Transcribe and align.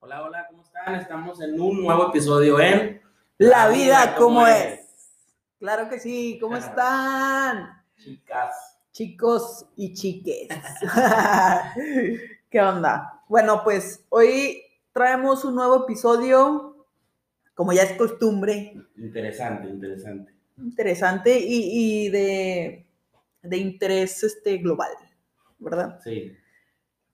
Hola, 0.00 0.22
hola, 0.22 0.46
¿cómo 0.48 0.62
están? 0.62 0.94
Estamos 0.94 1.42
en 1.42 1.60
un 1.60 1.82
nuevo 1.82 2.08
episodio 2.08 2.58
en 2.58 3.02
La 3.36 3.68
vida 3.68 4.14
como 4.16 4.46
es. 4.46 4.80
Claro 5.58 5.90
que 5.90 6.00
sí, 6.00 6.38
¿cómo 6.40 6.56
están? 6.56 7.82
Chicas. 7.98 8.78
Chicos 8.92 9.66
y 9.76 9.92
chiques. 9.92 10.48
¿Qué 12.50 12.60
onda? 12.60 13.22
Bueno, 13.28 13.60
pues 13.62 14.06
hoy 14.08 14.62
traemos 14.94 15.44
un 15.44 15.56
nuevo 15.56 15.84
episodio, 15.84 16.86
como 17.54 17.74
ya 17.74 17.82
es 17.82 17.92
costumbre, 17.92 18.74
Interesante, 18.96 19.68
interesante. 19.68 20.32
interesante 20.56 21.38
y, 21.38 22.06
y 22.06 22.08
de, 22.08 22.85
de 23.42 23.56
interés 23.56 24.22
este, 24.22 24.58
global, 24.58 24.90
¿verdad? 25.58 26.00
Sí. 26.02 26.36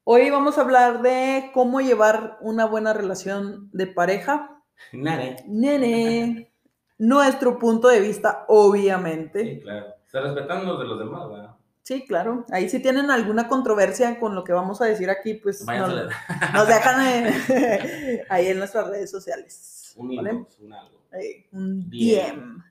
Hoy 0.04 0.30
vamos 0.30 0.58
a 0.58 0.62
hablar 0.62 1.02
de 1.02 1.50
cómo 1.54 1.80
llevar 1.80 2.38
una 2.40 2.64
buena 2.64 2.92
relación 2.92 3.70
de 3.72 3.86
pareja. 3.86 4.62
Nare. 4.92 5.36
Nene, 5.46 6.52
nuestro 6.98 7.58
punto 7.58 7.88
de 7.88 8.00
vista, 8.00 8.44
obviamente. 8.48 9.44
Sí, 9.44 9.60
claro. 9.60 9.94
Se 10.06 10.20
respetan 10.20 10.66
los 10.66 10.78
de 10.78 10.84
los 10.86 10.98
demás, 10.98 11.28
¿verdad? 11.30 11.56
Sí, 11.82 12.04
claro. 12.04 12.44
Ahí 12.50 12.68
si 12.68 12.80
tienen 12.80 13.10
alguna 13.10 13.48
controversia 13.48 14.18
con 14.20 14.34
lo 14.34 14.44
que 14.44 14.52
vamos 14.52 14.80
a 14.80 14.86
decir 14.86 15.10
aquí, 15.10 15.34
pues 15.34 15.64
nos, 16.54 16.68
dejan 16.68 17.06
eh, 17.06 18.24
ahí 18.28 18.48
en 18.48 18.58
nuestras 18.58 18.88
redes 18.88 19.10
sociales. 19.10 19.94
un 19.96 20.16
¿vale? 20.16 20.30
inbox, 20.30 20.58
un 20.60 20.72
algo. 20.72 20.98
Eh, 21.12 21.46
un 21.52 21.90
Bien. 21.90 22.40
DM. 22.40 22.64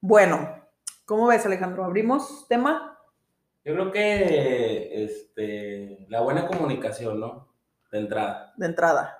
Bueno, 0.00 0.61
¿cómo 1.04 1.26
ves, 1.26 1.44
Alejandro? 1.46 1.84
¿Abrimos 1.84 2.46
tema? 2.48 2.98
Yo 3.64 3.74
creo 3.74 3.92
que 3.92 5.04
este, 5.04 6.06
la 6.08 6.20
buena 6.20 6.46
comunicación, 6.46 7.20
¿no? 7.20 7.48
De 7.90 7.98
entrada. 8.00 8.52
de 8.56 8.66
entrada. 8.66 9.18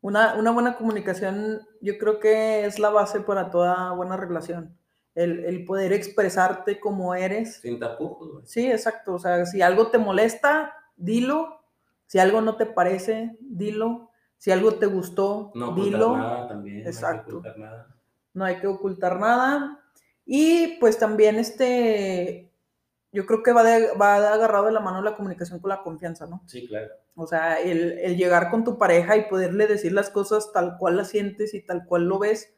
Una, 0.00 0.34
una 0.34 0.52
buena 0.52 0.76
comunicación 0.76 1.60
yo 1.80 1.98
creo 1.98 2.20
que 2.20 2.64
es 2.66 2.78
la 2.78 2.90
base 2.90 3.20
para 3.20 3.50
toda 3.50 3.90
buena 3.92 4.16
relación. 4.16 4.76
El, 5.14 5.44
el 5.44 5.64
poder 5.64 5.92
expresarte 5.92 6.78
como 6.78 7.14
eres. 7.14 7.56
Sin 7.56 7.80
tapujos, 7.80 8.30
güey. 8.32 8.46
Sí, 8.46 8.70
exacto. 8.70 9.14
O 9.14 9.18
sea, 9.18 9.44
si 9.46 9.60
algo 9.62 9.88
te 9.88 9.98
molesta, 9.98 10.72
dilo. 10.96 11.62
Si 12.06 12.18
algo 12.20 12.40
no 12.40 12.56
te 12.56 12.66
parece, 12.66 13.36
dilo. 13.40 14.10
Si 14.36 14.52
algo 14.52 14.74
te 14.74 14.86
gustó, 14.86 15.50
No 15.56 15.70
ocultar 15.70 15.84
dilo. 15.84 16.16
nada 16.16 16.46
también. 16.48 16.86
Exacto. 16.86 17.42
No 17.42 17.44
hay 17.44 17.50
que 17.50 17.58
ocultar 17.58 17.58
nada. 17.58 17.86
No 18.34 18.44
hay 18.44 18.56
que 18.60 18.66
ocultar 18.68 19.18
nada. 19.18 19.80
Y 20.30 20.76
pues 20.78 20.98
también 20.98 21.36
este, 21.38 22.52
yo 23.12 23.24
creo 23.24 23.42
que 23.42 23.52
va, 23.52 23.64
de- 23.64 23.92
va 23.94 24.16
agarrado 24.16 24.66
de 24.66 24.72
la 24.72 24.80
mano 24.80 25.00
la 25.02 25.16
comunicación 25.16 25.58
con 25.60 25.70
la 25.70 25.82
confianza, 25.82 26.26
¿no? 26.26 26.42
Sí, 26.46 26.68
claro. 26.68 26.88
O 27.16 27.26
sea, 27.26 27.60
el, 27.60 27.98
el 27.98 28.16
llegar 28.18 28.50
con 28.50 28.62
tu 28.62 28.78
pareja 28.78 29.16
y 29.16 29.28
poderle 29.28 29.66
decir 29.66 29.92
las 29.92 30.10
cosas 30.10 30.52
tal 30.52 30.76
cual 30.78 30.98
las 30.98 31.08
sientes 31.08 31.54
y 31.54 31.62
tal 31.64 31.86
cual 31.86 32.04
lo 32.04 32.18
ves 32.18 32.54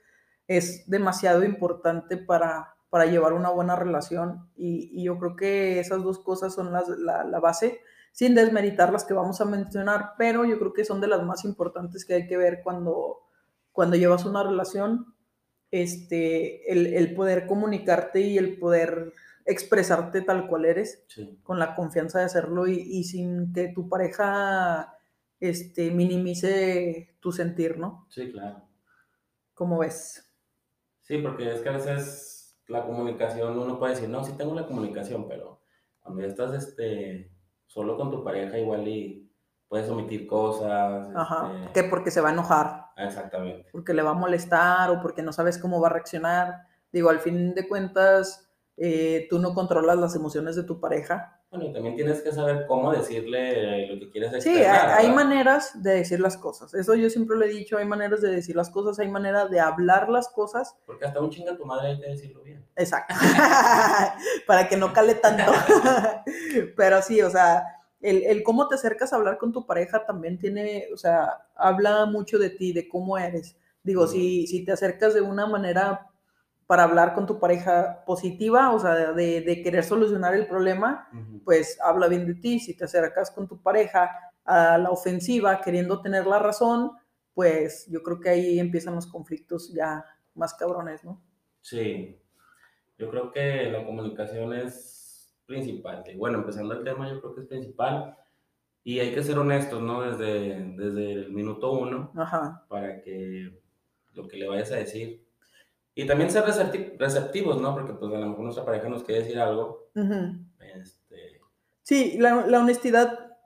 es 0.49 0.91
demasiado 0.91 1.45
importante 1.45 2.17
para, 2.17 2.75
para 2.91 3.07
llevar 3.07 3.35
una 3.35 3.51
buena 3.51 3.77
relación. 3.77 4.51
Y, 4.57 4.91
y 5.01 5.05
yo 5.05 5.17
creo 5.19 5.37
que 5.37 5.79
esas 5.79 6.03
dos 6.03 6.19
cosas 6.19 6.53
son 6.55 6.73
las, 6.73 6.89
la, 6.89 7.23
la 7.25 7.39
base, 7.41 7.81
sin 8.13 8.35
desmeritar 8.35 8.93
las 8.93 9.05
que 9.05 9.15
vamos 9.15 9.41
a 9.41 9.45
mencionar, 9.45 10.15
pero 10.19 10.45
yo 10.45 10.59
creo 10.59 10.73
que 10.73 10.85
son 10.85 11.01
de 11.01 11.07
las 11.07 11.23
más 11.23 11.45
importantes 11.45 12.05
que 12.05 12.15
hay 12.15 12.27
que 12.27 12.37
ver 12.37 12.63
cuando, 12.65 13.21
cuando 13.73 13.97
llevas 13.97 14.25
una 14.25 14.43
relación. 14.43 15.15
Este, 15.71 16.71
el, 16.73 16.87
el 16.89 17.15
poder 17.15 17.47
comunicarte 17.47 18.21
y 18.21 18.39
el 18.39 18.59
poder 18.59 19.13
expresarte 19.47 20.21
tal 20.23 20.47
cual 20.49 20.65
eres 20.65 21.05
Sí. 21.09 21.39
con 21.43 21.59
la 21.59 21.75
confianza 21.75 22.19
de 22.19 22.25
hacerlo 22.27 22.67
y, 22.67 22.75
y 22.81 23.05
sin 23.05 23.53
que 23.53 23.69
tu 23.69 23.89
pareja 23.89 24.97
este, 25.41 25.91
minimice 25.91 27.17
tu 27.21 27.33
sentir, 27.33 27.79
¿no? 27.79 28.07
Sí, 28.11 28.31
claro. 28.33 28.63
Como 29.55 29.79
ves? 29.79 30.31
Sí, 31.03 31.19
porque 31.19 31.53
es 31.53 31.61
que 31.61 31.69
a 31.69 31.73
veces 31.73 32.61
la 32.69 32.85
comunicación, 32.85 33.59
uno 33.59 33.79
puede 33.79 33.95
decir, 33.95 34.09
no, 34.09 34.23
sí 34.25 34.33
tengo 34.37 34.55
la 34.55 34.67
comunicación, 34.67 35.27
pero 35.29 35.61
cuando 36.01 36.23
ya 36.23 36.29
estás 36.29 36.55
este, 36.55 37.31
solo 37.67 37.97
con 37.97 38.11
tu 38.11 38.23
pareja, 38.23 38.59
igual 38.59 38.87
y 38.87 39.31
puedes 39.69 39.89
omitir 39.89 40.27
cosas. 40.27 41.09
Ajá. 41.15 41.53
este, 41.65 41.73
Que 41.83 41.89
porque 41.89 42.11
se 42.11 42.21
va 42.21 42.29
a 42.29 42.33
enojar, 42.33 42.87
Exactamente. 42.97 43.69
porque 43.73 43.95
le 43.95 44.03
va 44.03 44.11
a 44.11 44.15
molestar 44.15 44.91
o 44.91 45.01
porque 45.01 45.23
no 45.23 45.33
sabes 45.33 45.59
cómo 45.59 45.81
va 45.81 45.89
a 45.89 45.93
reaccionar. 45.93 46.67
Digo, 46.93 47.11
al 47.11 47.21
fin 47.21 47.55
de 47.55 47.69
cuentas, 47.69 48.49
eh, 48.77 49.27
tú 49.31 49.39
no 49.39 49.55
controlas 49.55 49.97
las 49.99 50.15
emociones 50.17 50.57
de 50.57 50.65
tu 50.65 50.81
pareja. 50.81 51.37
Bueno, 51.51 51.67
y 51.67 51.73
también 51.73 51.97
tienes 51.97 52.21
que 52.23 52.31
saber 52.31 52.65
cómo 52.69 52.93
decirle 52.93 53.89
lo 53.89 53.99
que 53.99 54.11
quieres 54.13 54.31
Sí, 54.43 54.51
expresar. 54.51 54.91
hay, 54.91 55.07
hay 55.07 55.13
maneras 55.13 55.83
de 55.83 55.95
decir 55.95 56.21
las 56.21 56.37
cosas. 56.37 56.73
Eso 56.75 56.95
yo 56.95 57.11
siempre 57.11 57.37
lo 57.37 57.45
he 57.45 57.49
dicho, 57.49 57.77
hay 57.77 57.85
maneras 57.87 58.21
de 58.21 58.31
decir 58.31 58.55
las 58.55 58.71
cosas, 58.71 59.01
hay 59.01 59.09
manera 59.09 59.47
de 59.47 59.59
hablar 59.59 60.09
las 60.09 60.29
cosas 60.29 60.77
Porque 60.87 61.07
hasta 61.07 61.21
un 61.21 61.31
chinga 61.31 61.57
tu 61.57 61.65
madre 61.65 61.89
hay 61.89 62.01
que 62.01 62.07
decirlo 62.07 62.43
bien. 62.43 62.65
Exacto. 62.77 63.15
Para 64.47 64.69
que 64.69 64.77
no 64.77 64.93
cale 64.93 65.17
tanto. 65.17 65.51
Pero 66.77 67.03
sí, 67.03 67.21
o 67.23 67.31
sea, 67.31 67.65
el, 68.01 68.25
el 68.25 68.43
cómo 68.43 68.69
te 68.69 68.75
acercas 68.77 69.13
a 69.13 69.17
hablar 69.17 69.39
con 69.39 69.53
tu 69.53 69.67
pareja 69.67 70.05
también 70.07 70.39
tiene, 70.39 70.89
o 70.93 70.97
sea, 70.97 71.47
habla 71.55 72.07
mucho 72.07 72.39
de 72.39 72.51
ti, 72.51 72.73
de 72.73 72.89
cómo 72.89 73.19
eres. 73.19 73.57
Digo, 73.83 74.07
si, 74.07 74.47
si 74.47 74.65
te 74.65 74.73
acercas 74.73 75.15
de 75.15 75.21
una 75.21 75.47
manera 75.47 76.07
para 76.67 76.85
hablar 76.85 77.15
con 77.15 77.27
tu 77.27 77.39
pareja 77.41 78.05
positiva, 78.05 78.73
o 78.73 78.79
sea, 78.79 79.13
de, 79.13 79.41
de 79.41 79.63
querer 79.63 79.83
solucionar 79.83 80.35
el 80.35 80.47
problema, 80.47 81.09
pues 81.45 81.79
habla 81.83 82.07
bien 82.07 82.27
de 82.27 82.35
ti. 82.35 82.61
Si 82.61 82.77
te 82.77 82.85
acercas 82.85 83.31
con 83.31 83.49
tu 83.49 83.61
pareja 83.61 84.11
a 84.45 84.79
la 84.79 84.91
ofensiva, 84.91 85.61
queriendo 85.61 86.01
tener 86.01 86.27
la 86.27 86.39
razón, 86.39 86.93
pues 87.35 87.87
yo 87.91 88.03
creo 88.03 88.21
que 88.21 88.29
ahí 88.31 88.59
empiezan 88.61 88.95
los 88.95 89.07
conflictos 89.07 89.73
ya 89.75 90.05
más 90.35 90.55
cabrones, 90.55 91.03
¿no? 91.05 91.21
Sí, 91.61 92.21
yo 92.99 93.11
creo 93.11 93.33
que 93.33 93.65
la 93.71 93.85
comunicación 93.85 94.53
es 94.55 95.00
principal. 95.55 96.05
Y 96.07 96.17
bueno, 96.17 96.39
empezando 96.39 96.75
el 96.75 96.85
tema, 96.85 97.09
yo 97.09 97.21
creo 97.21 97.35
que 97.35 97.41
es 97.43 97.47
principal. 97.47 98.17
Y 98.83 98.99
hay 99.01 99.13
que 99.15 99.23
ser 99.23 99.39
honestos, 99.39 99.83
¿no? 99.83 100.01
Desde, 100.03 100.65
desde 100.77 101.13
el 101.13 101.33
minuto 101.33 101.73
uno 101.73 102.13
Ajá. 102.17 102.65
para 102.69 103.01
que 103.03 103.61
lo 104.15 104.27
que 104.27 104.37
le 104.39 104.49
vayas 104.49 104.73
a 104.73 104.77
decir. 104.77 105.27
Y 105.95 106.07
también 106.07 106.31
ser 106.31 106.45
recepti- 106.45 106.97
receptivos, 106.99 107.61
¿no? 107.61 107.75
Porque 107.75 107.93
pues 107.93 108.11
a 108.15 108.19
lo 108.19 108.27
mejor 108.29 108.45
nuestra 108.45 108.65
pareja 108.65 108.89
nos 108.89 109.03
quiere 109.03 109.23
decir 109.23 109.39
algo. 109.39 109.91
Ujú. 109.95 110.37
Este, 110.61 111.41
Sí, 111.83 112.17
la, 112.19 112.47
la 112.47 112.61
honestidad, 112.61 113.37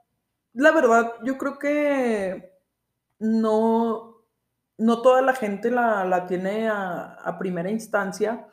la 0.53 0.71
verdad, 0.71 1.13
yo 1.23 1.37
creo 1.37 1.57
que 1.57 2.53
no, 3.19 4.23
no 4.77 5.01
toda 5.01 5.21
la 5.21 5.33
gente 5.33 5.71
la, 5.71 6.05
la 6.05 6.27
tiene 6.27 6.69
a, 6.69 7.13
a 7.15 7.37
primera 7.39 7.69
instancia, 7.71 8.47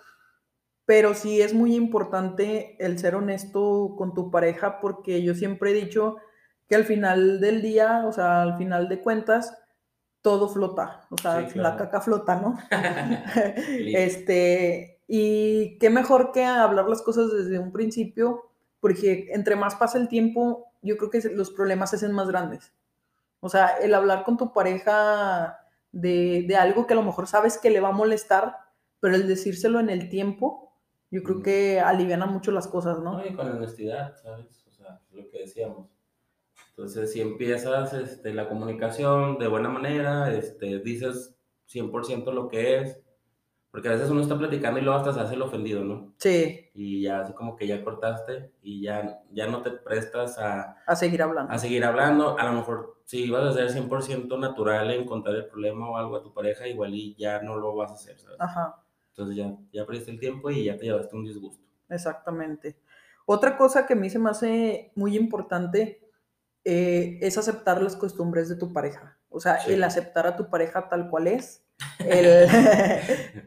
pero 0.93 1.15
sí 1.15 1.41
es 1.41 1.55
muy 1.55 1.75
importante 1.75 2.77
el 2.79 2.99
ser 2.99 3.15
honesto 3.15 3.95
con 3.97 4.13
tu 4.13 4.31
pareja, 4.31 4.79
porque 4.79 5.23
yo 5.23 5.35
siempre 5.35 5.71
he 5.71 5.73
dicho 5.73 6.19
que 6.69 6.75
al 6.75 6.85
final 6.85 7.41
del 7.41 7.63
día, 7.63 8.05
o 8.07 8.13
sea, 8.13 8.43
al 8.43 8.59
final 8.59 8.91
de 8.91 9.01
cuentas, 9.01 9.57
todo 10.21 10.51
flota, 10.51 11.07
o 11.09 11.17
sea, 11.17 11.49
Sí, 11.49 11.59
la 11.59 11.79
caca 11.79 12.03
flota, 12.03 12.37
¿no? 12.37 12.59
Este, 13.97 15.01
y 15.09 15.79
qué 15.79 15.89
mejor 15.89 16.31
que 16.31 16.45
hablar 16.45 16.87
las 16.87 17.01
cosas 17.01 17.33
desde 17.33 17.59
un 17.59 17.73
principio, 17.73 18.51
porque 18.79 19.29
entre 19.33 19.57
más 19.57 19.77
pasa 19.77 19.97
el 19.97 20.09
tiempo, 20.09 20.75
yo 20.83 20.99
creo 20.99 21.09
que 21.09 21.27
los 21.31 21.53
problemas 21.53 21.89
se 21.89 21.97
hacen 21.97 22.13
más 22.13 22.29
grandes. 22.29 22.71
O 23.41 23.49
sea, 23.49 23.79
el 23.81 23.95
hablar 23.95 24.25
con 24.25 24.37
tu 24.37 24.53
pareja 24.53 25.59
de, 25.91 26.45
de 26.47 26.57
algo 26.57 26.87
que 26.87 26.93
a 26.93 26.97
lo 26.97 27.03
mejor 27.03 27.29
sabes 27.29 27.57
que 27.57 27.71
le 27.71 27.81
va 27.81 27.89
a 27.89 27.93
molestar, 27.93 28.59
pero 29.01 29.15
el 29.15 29.27
decírselo 29.27 29.81
en 29.81 29.89
el 29.89 30.11
tiempo, 30.11 30.69
yo 31.13 31.23
creo 31.23 31.39
Mm. 31.39 31.43
que 31.43 31.81
aliviana 31.81 32.27
mucho 32.27 32.51
las 32.51 32.67
cosas, 32.67 32.99
¿no? 32.99 33.19
¿no? 33.19 33.25
Y 33.27 33.35
con 33.35 33.49
honestidad, 33.49 34.17
¿sabes? 34.21 34.65
O 34.69 34.73
sea, 34.73 35.01
lo 35.13 35.29
que 35.31 35.39
decíamos. 35.41 35.89
Entonces, 36.71 37.13
si 37.13 37.21
empiezas 37.21 37.93
este, 37.93 38.33
la 38.35 38.49
comunicación 38.49 39.39
de 39.39 39.47
buena 39.47 39.69
manera, 39.69 40.33
este, 40.33 40.81
dices 40.81 41.37
100% 41.67 42.33
lo 42.33 42.49
que 42.49 42.79
es, 42.81 43.01
porque 43.71 43.89
a 43.89 43.93
veces 43.93 44.11
uno 44.11 44.21
está 44.21 44.37
platicando 44.37 44.79
y 44.81 44.83
luego 44.83 44.99
hasta 44.99 45.13
se 45.15 45.21
hace 45.21 45.35
el 45.35 45.43
ofendido, 45.43 45.83
¿no? 45.85 46.13
Sí, 46.19 46.71
Y 46.75 47.03
ya 47.03 47.21
así 47.21 47.33
como 47.33 47.57
que 47.57 47.67
ya 47.67 47.83
cortaste 47.85 48.53
y 48.63 48.83
ya, 48.83 49.23
ya 49.31 49.47
no 49.47 49.63
te 49.63 49.71
prestas 49.71 50.39
a, 50.39 50.77
a 50.87 50.97
seguir 50.97 51.23
hablando. 51.23 51.51
a 51.53 51.59
seguir 51.59 51.83
hablando. 51.85 52.39
A 52.39 52.45
lo 52.45 52.53
mejor 52.53 53.01
si 53.05 53.25
ibas 53.25 53.45
a 53.45 53.53
ser 53.53 53.71
100% 53.71 54.39
natural 54.39 54.91
en 54.91 55.07
contar 55.07 55.35
el 55.37 55.47
problema 55.47 55.89
o 55.91 55.97
algo 55.97 56.17
a 56.17 56.23
tu 56.23 56.35
pareja, 56.35 56.67
igual 56.69 56.95
y 56.95 57.15
ya 57.17 57.41
no 57.43 57.57
lo 57.57 57.75
vas 57.75 57.93
a 57.93 57.95
hacer, 57.95 58.19
¿sabes? 58.19 58.37
Ajá. 58.41 58.82
Entonces 59.13 59.37
ya, 59.37 59.57
ya 59.73 59.87
perdiste 59.87 60.11
el 60.11 60.19
tiempo 60.21 60.51
y 60.51 60.65
ya 60.65 60.77
te 60.77 60.85
llevaste 60.87 61.15
un 61.17 61.25
disgusto. 61.25 61.63
Exactamente. 61.89 62.77
Otra 63.27 63.57
cosa 63.57 63.87
que 63.87 63.93
a 63.93 63.97
mí 63.97 64.11
se 64.11 64.19
me 64.19 64.31
hace 64.31 64.91
muy 64.95 65.17
importante 65.17 66.01
eh, 66.65 67.19
es 67.21 67.37
aceptar 67.39 67.83
las 67.83 67.97
costumbres 67.97 68.49
de 68.49 68.57
tu 68.57 68.73
pareja. 68.73 69.19
O 69.29 69.41
sea, 69.41 69.59
Sí. 69.61 69.73
el 69.73 69.83
aceptar 69.85 70.27
a 70.27 70.37
tu 70.37 70.49
pareja 70.49 70.89
tal 70.89 71.09
cual 71.11 71.27
es. 71.27 71.65
El, 72.07 72.49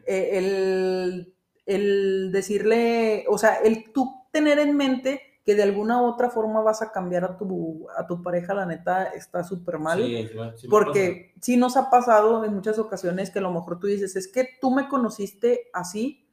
el, 0.06 1.34
el 1.66 2.32
decirle, 2.32 3.24
o 3.28 3.38
sea, 3.38 3.56
el 3.56 3.92
tú 3.92 4.26
tener 4.32 4.58
en 4.58 4.76
mente 4.76 5.22
que 5.46 5.54
de 5.54 5.62
alguna 5.62 6.02
u 6.02 6.06
otra 6.06 6.28
forma 6.28 6.60
vas 6.60 6.82
a 6.82 6.90
cambiar 6.90 7.24
a 7.24 7.36
tu, 7.38 7.86
a 7.96 8.04
tu 8.04 8.20
pareja, 8.20 8.52
la 8.52 8.66
neta, 8.66 9.04
está 9.04 9.44
súper 9.44 9.78
mal. 9.78 10.04
Sí, 10.04 10.66
porque 10.68 11.34
sí 11.40 11.56
nos 11.56 11.76
ha 11.76 11.88
pasado 11.88 12.44
en 12.44 12.52
muchas 12.52 12.80
ocasiones 12.80 13.30
que 13.30 13.38
a 13.38 13.42
lo 13.42 13.52
mejor 13.52 13.78
tú 13.78 13.86
dices, 13.86 14.16
es 14.16 14.26
que 14.26 14.48
tú 14.60 14.72
me 14.72 14.88
conociste 14.88 15.70
así, 15.72 16.26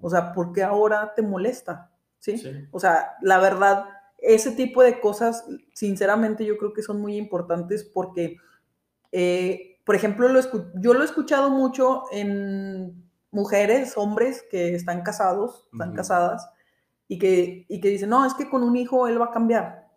o 0.00 0.10
sea, 0.10 0.32
¿por 0.32 0.52
qué 0.52 0.64
ahora 0.64 1.12
te 1.14 1.22
molesta? 1.22 1.92
¿Sí? 2.18 2.38
Sí. 2.38 2.50
O 2.72 2.80
sea, 2.80 3.12
la 3.22 3.38
verdad, 3.38 3.84
ese 4.18 4.50
tipo 4.50 4.82
de 4.82 4.98
cosas, 4.98 5.44
sinceramente, 5.72 6.44
yo 6.44 6.58
creo 6.58 6.72
que 6.72 6.82
son 6.82 7.00
muy 7.00 7.16
importantes 7.16 7.84
porque, 7.84 8.38
eh, 9.12 9.78
por 9.84 9.94
ejemplo, 9.94 10.26
lo 10.28 10.40
yo 10.80 10.94
lo 10.94 11.02
he 11.02 11.04
escuchado 11.04 11.50
mucho 11.50 12.04
en 12.10 13.08
mujeres, 13.30 13.96
hombres 13.96 14.44
que 14.50 14.74
están 14.74 15.02
casados, 15.02 15.68
están 15.72 15.94
casadas, 15.94 16.50
y 17.08 17.18
que, 17.18 17.64
y 17.68 17.80
que 17.80 17.88
dicen, 17.88 18.10
no, 18.10 18.24
es 18.24 18.34
que 18.34 18.48
con 18.50 18.62
un 18.62 18.76
hijo 18.76 19.08
él 19.08 19.20
va 19.20 19.26
a 19.26 19.30
cambiar. 19.32 19.88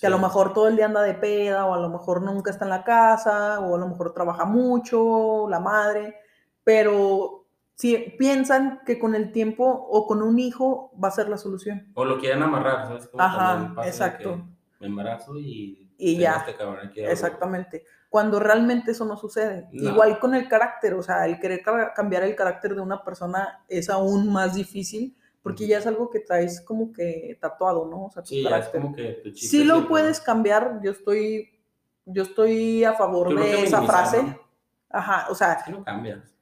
Que 0.00 0.06
a 0.06 0.10
lo 0.10 0.16
Sí. 0.16 0.22
mejor 0.22 0.52
todo 0.54 0.68
el 0.68 0.76
día 0.76 0.86
anda 0.86 1.02
de 1.02 1.14
peda, 1.14 1.66
o 1.66 1.74
a 1.74 1.78
lo 1.80 1.90
mejor 1.90 2.22
nunca 2.22 2.50
está 2.50 2.64
en 2.64 2.70
la 2.70 2.84
casa, 2.84 3.60
o 3.60 3.74
a 3.74 3.78
lo 3.78 3.86
mejor 3.88 4.14
trabaja 4.14 4.44
mucho, 4.46 5.46
la 5.50 5.60
madre, 5.60 6.14
pero 6.64 7.44
si 7.74 7.96
piensan 8.18 8.80
que 8.86 8.98
con 8.98 9.14
el 9.14 9.32
tiempo 9.32 9.64
o 9.66 10.06
con 10.06 10.22
un 10.22 10.38
hijo 10.38 10.92
va 11.02 11.08
a 11.08 11.12
ser 11.12 11.28
la 11.28 11.36
solución. 11.36 11.90
O 11.94 12.04
lo 12.04 12.18
quieren 12.18 12.42
amarrar, 12.42 12.86
¿sabes? 12.86 13.08
Como 13.08 13.22
Ajá, 13.22 13.74
exacto. 13.84 14.42
Me 14.78 14.86
embarazo 14.86 15.38
y... 15.38 15.86
Y 15.98 16.16
ya. 16.16 16.44
Este 16.48 16.62
aquí. 16.64 17.00
Exactamente. 17.00 17.84
Cuando 18.08 18.40
realmente 18.40 18.92
eso 18.92 19.04
no 19.04 19.16
sucede. 19.18 19.68
No. 19.72 19.90
Igual 19.90 20.18
con 20.18 20.34
el 20.34 20.48
carácter, 20.48 20.94
o 20.94 21.02
sea, 21.02 21.26
el 21.26 21.38
querer 21.38 21.62
ca- 21.62 21.92
cambiar 21.94 22.22
el 22.22 22.34
carácter 22.34 22.74
de 22.74 22.80
una 22.80 23.04
persona 23.04 23.62
es 23.68 23.90
aún 23.90 24.32
más 24.32 24.54
difícil 24.54 25.14
porque 25.42 25.66
ya 25.66 25.78
es 25.78 25.86
algo 25.86 26.10
que 26.10 26.20
traes 26.20 26.60
como 26.60 26.92
que 26.92 27.38
tatuado, 27.40 27.86
¿no? 27.86 28.06
O 28.06 28.10
sea, 28.10 28.22
tu 28.22 28.28
Sí, 28.28 28.42
ya 28.42 28.48
es 28.48 28.52
carácter. 28.68 28.80
como 28.82 28.94
que 28.94 29.04
tu 29.24 29.30
Sí 29.36 29.64
lo 29.64 29.74
siempre, 29.74 29.88
puedes 29.88 30.20
cambiar, 30.20 30.80
yo 30.82 30.90
estoy, 30.90 31.48
yo 32.04 32.22
estoy 32.22 32.84
a 32.84 32.94
favor 32.94 33.28
de 33.34 33.64
esa 33.64 33.80
minimizar, 33.80 33.86
frase. 33.86 34.22
¿no? 34.22 34.38
Ajá, 34.90 35.26
o 35.30 35.34
sea, 35.34 35.52
Es 35.54 35.64
que 35.64 35.72
no 35.72 35.84
cambias. 35.84 36.34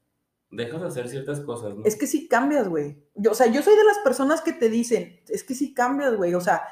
Dejas 0.51 0.81
de 0.81 0.87
hacer 0.89 1.09
ciertas 1.11 1.41
cosas, 1.41 1.75
¿no? 1.75 1.85
es 1.85 1.95
que 1.95 2.07
sí 2.07 2.27
cambias, 2.27 2.69
güey. 2.69 3.05
Yo, 3.15 3.33
o 3.33 3.35
sea, 3.35 3.47
yo 3.49 3.61
soy 3.63 3.77
de 3.77 3.85
las 3.85 3.99
personas 3.99 4.41
que 4.41 4.53
te 4.55 4.71
dicen, 4.71 5.21
es 5.29 5.45
que 5.45 5.55
sí 5.55 5.75
cambias, 5.75 6.17
güey. 6.17 6.35
O 6.35 6.41
sea, 6.41 6.63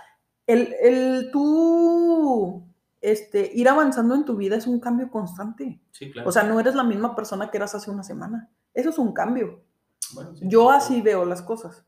el, 0.47 0.75
el 0.81 1.31
tú 1.31 2.65
este, 3.03 3.51
ir 3.55 3.69
avanzando 3.69 4.15
en 4.15 4.25
tu 4.25 4.35
vida 4.37 4.57
es 4.57 4.67
un 4.67 4.81
cambio 4.81 5.11
constante. 5.11 5.81
Sí, 5.93 6.11
claro. 6.11 6.29
O 6.29 6.33
sea, 6.33 6.43
no 6.45 6.59
eres 6.59 6.75
la 6.75 6.85
misma 6.85 7.15
persona 7.15 7.51
que 7.51 7.59
eras 7.59 7.75
hace 7.75 7.91
una 7.91 8.03
semana. 8.03 8.51
Eso 8.75 8.89
es 8.91 8.99
un 8.99 9.13
cambio. 9.13 9.63
Bueno, 10.15 10.35
sí, 10.35 10.45
Yo 10.49 10.71
sí, 10.71 10.77
así 10.77 11.03
veo 11.03 11.25
las 11.25 11.43
cosas. 11.43 11.85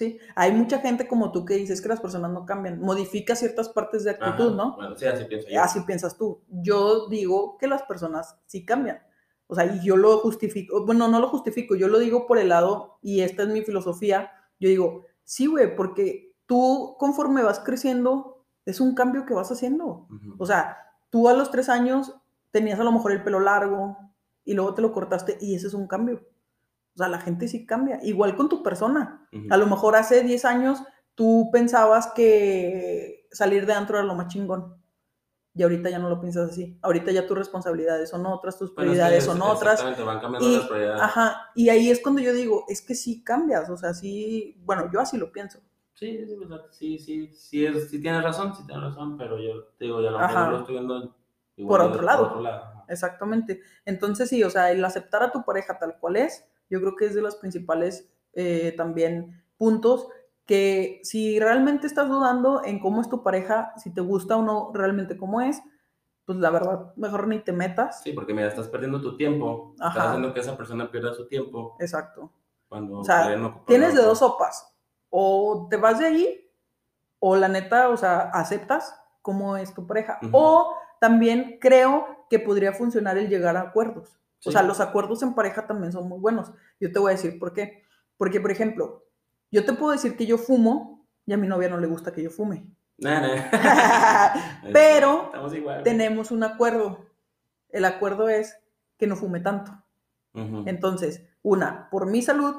¿Sí? 0.00 0.18
Hay 0.34 0.52
mucha 0.52 0.78
gente 0.78 1.06
como 1.06 1.30
tú 1.30 1.44
que 1.44 1.56
dices 1.56 1.82
que 1.82 1.88
las 1.88 2.00
personas 2.00 2.30
no 2.30 2.46
cambian. 2.46 2.80
Modifica 2.80 3.36
ciertas 3.36 3.68
partes 3.68 4.02
de 4.02 4.12
Ajá, 4.12 4.30
actitud, 4.30 4.56
¿no? 4.56 4.74
Bueno, 4.76 4.96
sí, 4.96 5.04
así 5.04 5.26
pienso 5.26 5.46
yo. 5.50 5.60
Así 5.60 5.80
piensas 5.82 6.16
tú. 6.16 6.40
Yo 6.48 7.06
digo 7.08 7.58
que 7.58 7.66
las 7.66 7.82
personas 7.82 8.34
sí 8.46 8.64
cambian. 8.64 8.98
O 9.46 9.54
sea, 9.54 9.66
y 9.66 9.84
yo 9.84 9.98
lo 9.98 10.16
justifico, 10.20 10.86
bueno, 10.86 11.06
no 11.06 11.20
lo 11.20 11.28
justifico, 11.28 11.74
yo 11.76 11.88
lo 11.88 11.98
digo 11.98 12.26
por 12.26 12.38
el 12.38 12.48
lado, 12.48 12.96
y 13.02 13.20
esta 13.20 13.42
es 13.42 13.50
mi 13.50 13.60
filosofía, 13.60 14.30
yo 14.58 14.70
digo, 14.70 15.04
sí, 15.22 15.48
güey, 15.48 15.76
porque 15.76 16.34
tú 16.46 16.96
conforme 16.98 17.42
vas 17.42 17.60
creciendo, 17.60 18.46
es 18.64 18.80
un 18.80 18.94
cambio 18.94 19.26
que 19.26 19.34
vas 19.34 19.52
haciendo. 19.52 20.06
Ujú. 20.08 20.36
O 20.38 20.46
sea, 20.46 20.78
tú 21.10 21.28
a 21.28 21.34
los 21.34 21.50
tres 21.50 21.68
años 21.68 22.14
tenías 22.52 22.80
a 22.80 22.84
lo 22.84 22.92
mejor 22.92 23.12
el 23.12 23.22
pelo 23.22 23.38
largo 23.38 23.98
y 24.46 24.54
luego 24.54 24.72
te 24.72 24.80
lo 24.80 24.92
cortaste 24.92 25.36
y 25.42 25.54
ese 25.56 25.66
es 25.66 25.74
un 25.74 25.86
cambio. 25.86 26.22
O 26.94 26.98
sea, 26.98 27.08
la 27.08 27.20
gente 27.20 27.48
sí 27.48 27.66
cambia. 27.66 27.98
Igual 28.02 28.36
con 28.36 28.48
tu 28.48 28.62
persona. 28.62 29.28
Ujú. 29.32 29.46
A 29.50 29.56
lo 29.56 29.66
mejor 29.66 29.96
hace 29.96 30.22
10 30.22 30.44
años 30.44 30.82
tú 31.14 31.50
pensabas 31.52 32.08
que 32.14 33.26
salir 33.30 33.66
de 33.66 33.72
antro 33.74 33.98
era 33.98 34.06
lo 34.06 34.14
más 34.14 34.28
chingón. 34.28 34.76
Y 35.52 35.62
ahorita 35.64 35.90
ya 35.90 35.98
no 35.98 36.08
lo 36.08 36.20
piensas 36.20 36.50
así. 36.50 36.78
Ahorita 36.80 37.10
ya 37.10 37.26
tus 37.26 37.36
responsabilidades 37.36 38.08
son 38.10 38.24
otras, 38.26 38.56
tus 38.58 38.72
Bueno, 38.74 38.90
prioridades 38.92 39.18
es- 39.18 39.24
son 39.24 39.42
otras. 39.42 39.80
Exactamente, 39.80 40.02
van 40.04 40.20
cambiando 40.20 40.48
Y, 40.48 40.56
las 40.58 40.66
prioridades. 40.66 41.02
ajá, 41.02 41.50
y 41.56 41.68
ahí 41.70 41.90
es 41.90 42.00
cuando 42.00 42.20
yo 42.20 42.32
digo, 42.32 42.64
es 42.68 42.82
que 42.82 42.94
sí 42.94 43.24
cambias. 43.24 43.68
O 43.68 43.76
sea, 43.76 43.92
sí, 43.92 44.56
bueno, 44.64 44.88
yo 44.92 45.00
así 45.00 45.16
lo 45.18 45.32
pienso. 45.32 45.58
Sí, 45.94 46.24
sí, 46.24 46.36
sí, 46.70 46.98
sí, 46.98 47.32
sí, 47.34 47.66
es, 47.66 47.90
sí 47.90 48.00
tienes 48.00 48.22
razón, 48.22 48.54
sí 48.54 48.64
tienes 48.64 48.82
razón, 48.84 49.18
pero 49.18 49.38
yo 49.38 49.64
te 49.76 49.84
digo, 49.86 50.00
ya 50.00 50.10
lo 50.12 50.18
mejor 50.20 50.48
lo 50.50 50.58
estoy 50.60 50.74
viendo 50.74 51.16
igual 51.56 51.80
Por 51.80 51.90
otro 51.90 52.02
lado. 52.02 52.26
otro 52.28 52.40
lado. 52.40 52.84
Exactamente. 52.88 53.60
Entonces 53.84 54.28
sí, 54.30 54.42
o 54.44 54.50
sea, 54.50 54.70
el 54.70 54.82
aceptar 54.84 55.22
a 55.24 55.30
tu 55.32 55.44
pareja 55.44 55.78
tal 55.78 55.98
cual 55.98 56.16
es, 56.16 56.44
yo 56.70 56.80
creo 56.80 56.96
que 56.96 57.06
es 57.06 57.14
de 57.14 57.22
los 57.22 57.36
principales 57.36 58.08
eh, 58.32 58.72
también 58.76 59.44
puntos 59.58 60.08
que 60.46 61.00
si 61.04 61.38
realmente 61.38 61.86
estás 61.86 62.08
dudando 62.08 62.64
en 62.64 62.80
cómo 62.80 63.00
es 63.00 63.08
tu 63.08 63.22
pareja, 63.22 63.72
si 63.76 63.92
te 63.92 64.00
gusta 64.00 64.36
o 64.36 64.42
no 64.42 64.70
realmente 64.72 65.16
cómo 65.16 65.40
es, 65.40 65.62
pues 66.24 66.38
la 66.38 66.50
verdad, 66.50 66.92
mejor 66.96 67.26
ni 67.28 67.40
te 67.40 67.52
metas. 67.52 68.02
Sí, 68.02 68.12
porque 68.12 68.32
mira, 68.32 68.48
estás 68.48 68.68
perdiendo 68.68 69.00
tu 69.00 69.16
tiempo, 69.16 69.72
estás 69.74 69.96
Ajá. 69.96 70.08
haciendo 70.08 70.32
que 70.32 70.40
esa 70.40 70.56
persona 70.56 70.90
pierda 70.90 71.12
su 71.14 71.26
tiempo 71.26 71.76
Exacto. 71.80 72.32
cuando 72.68 73.00
O 73.00 73.04
sea, 73.04 73.36
Tienes 73.66 73.94
de 73.94 74.02
dos 74.02 74.20
sopas. 74.20 74.72
O 75.08 75.66
te 75.68 75.76
vas 75.76 75.98
de 75.98 76.06
ahí, 76.06 76.50
o 77.18 77.36
la 77.36 77.48
neta, 77.48 77.88
o 77.88 77.96
sea, 77.96 78.30
aceptas 78.32 78.94
cómo 79.22 79.56
es 79.56 79.74
tu 79.74 79.86
pareja. 79.86 80.18
Ujú. 80.22 80.30
O 80.32 80.74
también 81.00 81.58
creo 81.60 82.26
que 82.28 82.38
podría 82.38 82.72
funcionar 82.72 83.18
el 83.18 83.28
llegar 83.28 83.56
a 83.56 83.62
acuerdos. 83.62 84.19
O 84.44 84.50
sea, 84.50 84.62
los 84.62 84.80
acuerdos 84.80 85.22
en 85.22 85.34
pareja 85.34 85.66
también 85.66 85.92
son 85.92 86.08
muy 86.08 86.18
buenos. 86.18 86.52
Yo 86.80 86.90
te 86.90 86.98
voy 86.98 87.12
a 87.12 87.16
decir 87.16 87.38
por 87.38 87.52
qué. 87.52 87.84
Porque, 88.16 88.40
por 88.40 88.50
ejemplo, 88.50 89.04
yo 89.50 89.64
te 89.64 89.72
puedo 89.72 89.92
decir 89.92 90.16
que 90.16 90.26
yo 90.26 90.38
fumo 90.38 91.06
y 91.26 91.32
a 91.32 91.36
mi 91.36 91.46
novia 91.46 91.68
no 91.68 91.78
le 91.78 91.86
gusta 91.86 92.12
que 92.12 92.22
yo 92.22 92.30
fume. 92.30 92.64
Nah, 92.98 93.20
nah. 93.20 94.62
Pero 94.72 95.32
igual. 95.54 95.82
Tenemos 95.82 96.30
un 96.30 96.42
acuerdo. 96.42 97.06
El 97.68 97.84
acuerdo 97.84 98.28
es 98.28 98.58
que 98.98 99.06
no 99.06 99.16
fume 99.16 99.40
tanto. 99.40 99.72
Entonces, 100.34 101.22
una 101.42 101.88
por 101.90 102.06
mi 102.06 102.22
salud 102.22 102.54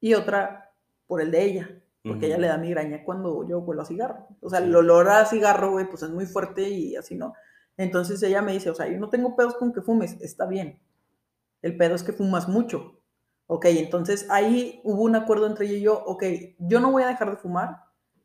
y 0.00 0.14
otra 0.14 0.72
por 1.06 1.20
el 1.20 1.30
de 1.30 1.44
ella. 1.44 1.70
Porque 2.02 2.26
ella 2.26 2.38
le 2.38 2.46
da 2.48 2.56
migraña 2.56 3.04
cuando 3.04 3.46
yo 3.46 3.58
huelo 3.58 3.82
a 3.82 3.84
cigarro. 3.84 4.28
O 4.40 4.48
sea, 4.48 4.60
Sí. 4.60 4.66
el 4.66 4.74
olor 4.74 5.08
a 5.10 5.26
cigarro, 5.26 5.72
güey, 5.72 5.86
pues 5.88 6.02
es 6.02 6.10
muy 6.10 6.24
fuerte 6.26 6.62
y 6.68 6.96
así, 6.96 7.16
¿no? 7.16 7.34
Entonces 7.76 8.22
ella 8.22 8.40
me 8.40 8.52
dice, 8.52 8.70
o 8.70 8.74
sea, 8.74 8.88
yo 8.88 8.98
no 8.98 9.10
tengo 9.10 9.36
pedos 9.36 9.54
con 9.56 9.72
que 9.72 9.82
fumes, 9.82 10.16
está 10.20 10.46
bien. 10.46 10.80
El 11.62 11.76
pedo 11.76 11.94
es 11.94 12.02
que 12.02 12.12
fumas 12.12 12.48
mucho. 12.48 13.00
Ok, 13.46 13.64
entonces 13.66 14.26
ahí 14.30 14.80
hubo 14.84 15.02
un 15.02 15.16
acuerdo 15.16 15.46
entre 15.46 15.66
ella 15.66 15.76
y 15.76 15.80
yo, 15.82 16.02
ok, 16.04 16.22
yo 16.58 16.80
no 16.80 16.90
voy 16.92 17.02
a 17.02 17.08
dejar 17.08 17.30
de 17.30 17.36
fumar, 17.36 17.78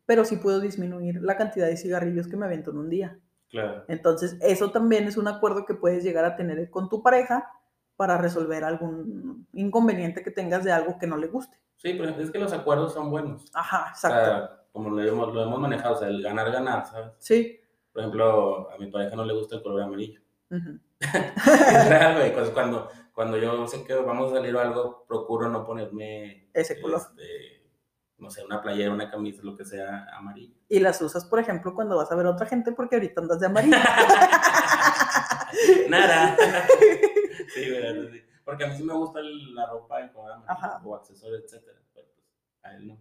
pero 0.06 0.26
sí 0.26 0.36
puedo 0.36 0.60
disminuir 0.60 1.22
la 1.22 1.38
cantidad 1.38 1.68
de 1.68 1.78
cigarrillos 1.78 2.28
que 2.28 2.36
me 2.36 2.46
avento 2.46 2.72
en 2.72 2.78
un 2.78 2.90
día. 2.90 3.20
Claro. 3.50 3.86
Entonces, 3.88 4.38
eso 4.42 4.72
también 4.72 5.06
es 5.06 5.16
un 5.16 5.28
acuerdo 5.28 5.66
que 5.66 5.76
puedes 5.76 6.04
llegar 6.04 6.26
a 6.26 6.36
tener 6.36 6.70
con 6.70 6.90
tu 6.90 7.02
pareja 7.02 7.50
para 7.96 8.18
resolver 8.18 8.64
algún 8.64 9.48
inconveniente 9.54 10.24
que 10.24 10.32
tengas 10.32 10.64
de 10.64 10.72
algo 10.72 10.98
que 11.00 11.08
no 11.08 11.16
le 11.16 11.28
guste. 11.28 11.58
Sí, 11.78 11.94
pero 11.98 12.10
es 12.12 12.32
que 12.32 12.40
los 12.40 12.52
acuerdos 12.52 12.94
son 12.94 13.10
buenos. 13.10 13.50
Ajá, 13.54 13.86
O 13.86 13.90
exacto. 13.90 14.26
sea, 14.26 14.66
como 14.72 14.90
lo 14.90 15.02
hemos, 15.02 15.34
lo 15.34 15.44
hemos 15.44 15.60
manejado, 15.60 15.96
o 15.96 15.98
sea, 16.00 16.08
el 16.08 16.22
ganar-ganar, 16.22 16.86
¿sabes? 16.88 17.12
Sí. 17.20 17.60
Por 17.92 18.02
ejemplo, 18.02 18.72
a 18.72 18.78
mi 18.78 18.88
pareja 18.92 19.16
no 19.16 19.24
le 19.24 19.34
gusta 19.34 19.56
el 19.58 19.64
color 19.64 19.84
amarillo. 19.84 20.20
Es 20.50 20.62
güey. 22.18 22.34
pues 22.34 22.50
cuando, 22.50 22.90
cuando 23.14 23.38
yo 23.38 23.68
sé 23.68 23.84
que 23.84 23.94
vamos 23.94 24.32
a 24.32 24.36
salir 24.36 24.56
o 24.56 24.60
algo, 24.60 25.06
procuro 25.08 25.50
no 25.50 25.66
ponerme. 25.66 26.50
Ese 26.54 26.82
color. 26.82 27.02
este, 27.02 27.70
no 28.18 28.30
sé, 28.30 28.44
una 28.44 28.62
playera, 28.62 28.92
una 28.92 29.12
camisa, 29.12 29.42
lo 29.44 29.56
que 29.56 29.66
sea 29.66 30.08
amarillo. 30.16 30.56
Y 30.68 30.80
las 30.80 31.02
usas, 31.02 31.26
por 31.26 31.40
ejemplo, 31.40 31.76
cuando 31.76 31.98
vas 31.98 32.12
a 32.12 32.16
ver 32.16 32.26
a 32.26 32.32
otra 32.32 32.48
gente 32.48 32.72
porque 32.72 32.96
ahorita 32.96 33.22
andas 33.22 33.40
de 33.40 33.46
amarillo. 33.46 33.78
Nada. 35.90 36.36
sí, 37.54 37.64
eso 37.64 38.10
sí. 38.10 38.22
Porque 38.44 38.66
a 38.66 38.68
mí 38.68 38.76
sí 38.76 38.84
me 38.84 38.94
gusta 38.94 39.20
la 39.22 39.68
ropa 39.68 40.02
en 40.02 40.10
color 40.10 40.32
amarillo 40.32 40.52
Ajá. 40.52 40.82
o 40.84 40.96
accesorios, 40.96 41.44
etcétera. 41.44 41.78
Pero 41.94 42.08
pues 42.16 42.28
a 42.64 42.76
él 42.76 42.88
no. 42.88 42.98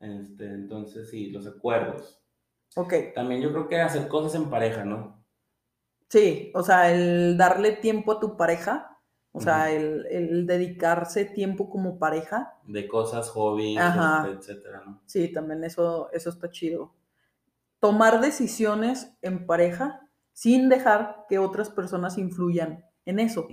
Este, 0.00 0.44
entonces, 0.44 1.10
sí, 1.10 1.30
los 1.30 1.46
acuerdos. 1.46 2.20
ok. 2.76 2.92
También 3.14 3.40
yo 3.40 3.50
creo 3.50 3.68
que 3.68 3.80
hacer 3.80 4.06
cosas 4.08 4.34
en 4.34 4.50
pareja, 4.50 4.84
¿no? 4.84 5.24
Sí, 6.08 6.52
o 6.54 6.62
sea, 6.62 6.90
el 6.90 7.36
darle 7.36 7.72
tiempo 7.72 8.12
a 8.12 8.20
tu 8.20 8.36
pareja, 8.36 8.97
o 9.32 9.40
sea, 9.40 9.70
el, 9.70 10.06
el 10.10 10.46
dedicarse 10.46 11.24
tiempo 11.24 11.70
como 11.70 11.98
pareja, 11.98 12.54
De 12.66 12.88
cosas, 12.88 13.28
hobbies, 13.30 13.78
Ajá. 13.78 14.26
este, 14.28 14.52
etcétera, 14.52 14.82
¿no? 14.84 15.02
sí, 15.06 15.32
también 15.32 15.64
eso, 15.64 16.10
eso 16.12 16.30
está 16.30 16.50
chido. 16.50 16.94
Tomar 17.80 18.20
decisiones 18.20 19.16
en 19.22 19.46
pareja 19.46 20.08
sin 20.32 20.68
dejar 20.68 21.26
que 21.28 21.38
otras 21.38 21.70
personas 21.70 22.18
influyan 22.18 22.84
en 23.04 23.18
eso. 23.20 23.48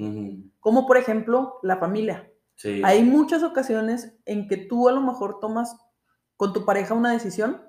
Como 0.60 0.86
por 0.88 0.98
ejemplo 0.98 1.60
la 1.62 1.78
familia. 1.78 2.32
Sí. 2.56 2.82
Hay 2.84 3.04
muchas 3.04 3.44
ocasiones 3.44 4.18
en 4.26 4.48
que 4.48 4.58
tú 4.58 4.88
a 4.88 4.92
lo 4.92 5.02
mejor 5.02 5.40
tomas 5.40 5.76
con 6.38 6.54
tu 6.54 6.66
pareja 6.66 6.94
una 6.94 7.12
decisión 7.12 7.62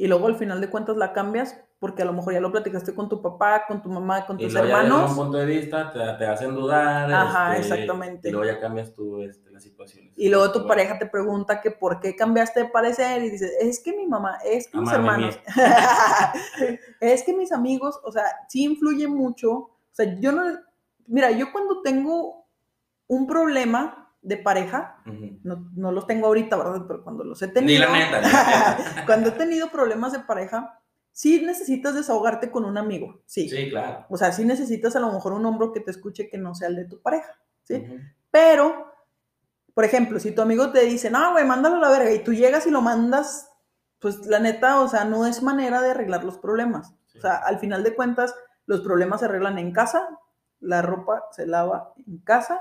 y 0.00 0.06
luego 0.06 0.28
al 0.28 0.36
final 0.36 0.62
de 0.62 0.70
cuentas 0.70 0.96
la 0.96 1.12
cambias 1.12 1.60
porque 1.78 2.00
a 2.00 2.06
lo 2.06 2.14
mejor 2.14 2.32
ya 2.32 2.40
lo 2.40 2.50
platicaste 2.50 2.94
con 2.94 3.10
tu 3.10 3.20
papá, 3.20 3.64
con 3.68 3.82
tu 3.82 3.90
mamá, 3.90 4.24
con 4.24 4.40
Y 4.40 4.44
tus 4.44 4.54
luego 4.54 4.66
ya 4.68 4.76
desde 4.76 4.86
hermanos. 4.88 5.10
un 5.10 5.16
punto 5.16 5.36
de 5.36 5.44
vista 5.44 5.92
te, 5.92 5.98
te 5.98 6.26
hacen 6.26 6.54
dudar. 6.54 7.12
Ajá, 7.12 7.56
este, 7.56 7.74
exactamente. 7.74 8.30
Y 8.30 8.32
luego 8.32 8.46
ya 8.50 8.58
cambias 8.58 8.94
tú 8.94 9.20
este, 9.20 9.50
las 9.50 9.62
situaciones. 9.62 10.14
Y 10.16 10.30
luego 10.30 10.46
tu 10.52 10.60
Bueno, 10.60 10.68
pareja 10.68 10.98
te 10.98 11.04
pregunta 11.04 11.60
que 11.60 11.70
por 11.70 12.00
qué 12.00 12.16
cambiaste 12.16 12.60
de 12.60 12.68
parecer 12.70 13.22
y 13.22 13.28
dices, 13.28 13.52
es 13.60 13.78
que 13.78 13.94
mi 13.94 14.06
mamá, 14.06 14.38
es 14.42 14.68
que 14.68 14.78
mis 14.78 14.90
hermanos, 14.90 15.38
es 17.00 17.22
que 17.22 17.34
mis 17.34 17.52
amigos, 17.52 18.00
o 18.02 18.10
sea, 18.10 18.24
sí 18.48 18.64
influye 18.64 19.06
mucho. 19.06 19.50
O 19.52 19.92
sea, 19.92 20.18
yo 20.18 20.32
no, 20.32 20.44
mira, 21.08 21.30
yo 21.30 21.52
cuando 21.52 21.82
tengo 21.82 22.46
un 23.06 23.26
problema 23.26 23.99
de 24.22 24.36
pareja, 24.36 25.02
no, 25.44 25.70
no 25.74 25.92
los 25.92 26.06
tengo 26.06 26.26
ahorita, 26.26 26.56
¿verdad? 26.56 26.82
Pero 26.86 27.02
cuando 27.02 27.24
los 27.24 27.40
he 27.42 27.46
Ni 27.48 27.52
tenido, 27.54 27.86
la 27.86 27.92
neta. 27.92 28.20
ni 28.20 28.26
la 28.32 28.76
neta. 28.92 29.06
cuando 29.06 29.28
he 29.30 29.32
tenido 29.32 29.70
problemas 29.70 30.12
de 30.12 30.20
pareja, 30.20 30.78
sí 31.12 31.42
necesitas 31.44 31.94
desahogarte 31.94 32.50
con 32.50 32.64
un 32.64 32.76
amigo, 32.78 33.22
sí. 33.26 33.48
Sí, 33.48 33.70
claro. 33.70 34.04
O 34.10 34.16
sea, 34.16 34.32
sí 34.32 34.44
necesitas 34.44 34.94
a 34.96 35.00
lo 35.00 35.10
mejor 35.12 35.32
un 35.32 35.46
hombro 35.46 35.72
que 35.72 35.80
te 35.80 35.90
escuche 35.90 36.28
que 36.28 36.38
no 36.38 36.54
sea 36.54 36.68
el 36.68 36.76
de 36.76 36.84
tu 36.84 37.00
pareja, 37.00 37.32
¿sí? 37.64 37.84
Pero, 38.30 38.92
por 39.74 39.84
ejemplo, 39.84 40.18
si 40.20 40.32
tu 40.32 40.42
amigo 40.42 40.70
te 40.70 40.80
dice, 40.84 41.10
no, 41.10 41.32
güey, 41.32 41.44
mándalo 41.46 41.76
a 41.76 41.80
la 41.80 41.90
verga, 41.90 42.12
y 42.12 42.22
tú 42.22 42.32
llegas 42.34 42.66
y 42.66 42.70
lo 42.70 42.82
mandas, 42.82 43.50
pues 43.98 44.26
la 44.26 44.38
neta, 44.38 44.80
o 44.80 44.88
sea, 44.88 45.04
no 45.04 45.26
es 45.26 45.42
manera 45.42 45.80
de 45.80 45.90
arreglar 45.92 46.24
los 46.24 46.38
problemas. 46.38 46.94
Sí. 47.06 47.18
O 47.18 47.20
sea, 47.22 47.36
al 47.36 47.58
final 47.58 47.82
de 47.82 47.94
cuentas, 47.94 48.34
los 48.66 48.80
problemas 48.82 49.20
se 49.20 49.26
arreglan 49.26 49.58
en 49.58 49.72
casa, 49.72 50.06
la 50.60 50.82
ropa 50.82 51.24
se 51.32 51.46
lava 51.46 51.92
en 52.06 52.18
casa, 52.18 52.60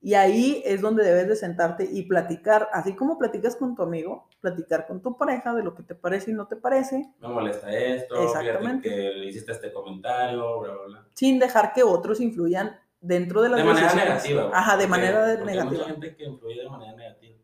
y 0.00 0.14
ahí 0.14 0.62
es 0.64 0.80
donde 0.80 1.02
debes 1.04 1.26
de 1.28 1.36
sentarte 1.36 1.88
y 1.90 2.02
platicar, 2.04 2.68
así 2.72 2.94
como 2.94 3.18
platicas 3.18 3.56
con 3.56 3.74
tu 3.74 3.82
amigo, 3.82 4.28
platicar 4.40 4.86
con 4.86 5.02
tu 5.02 5.16
pareja 5.16 5.54
de 5.54 5.62
lo 5.64 5.74
que 5.74 5.82
te 5.82 5.94
parece 5.94 6.30
y 6.30 6.34
no 6.34 6.46
te 6.46 6.56
parece, 6.56 7.12
Me 7.20 7.28
molesta 7.28 7.70
esto, 7.70 8.22
Exactamente. 8.22 8.88
que 8.88 8.96
le 8.96 9.26
hiciste 9.26 9.52
este 9.52 9.72
comentario, 9.72 10.60
bla, 10.60 10.72
bla, 10.74 10.84
bla. 10.86 11.06
sin 11.14 11.38
dejar 11.38 11.72
que 11.72 11.82
otros 11.82 12.20
influyan 12.20 12.78
dentro 13.00 13.42
de 13.42 13.48
las 13.48 13.58
De 13.58 13.64
manera 13.64 13.86
decisiones. 13.92 14.24
negativa. 14.24 14.50
Ajá, 14.58 14.76
de 14.76 14.86
porque- 14.86 14.90
manera 14.90 15.18
porque 15.18 15.30
Hay 15.40 15.46
negativa. 15.56 15.70
mucha 15.72 15.84
gente 15.90 16.16
que 16.16 16.24
influye 16.24 16.62
de 16.62 16.68
manera 16.70 16.92
negativa. 16.96 17.36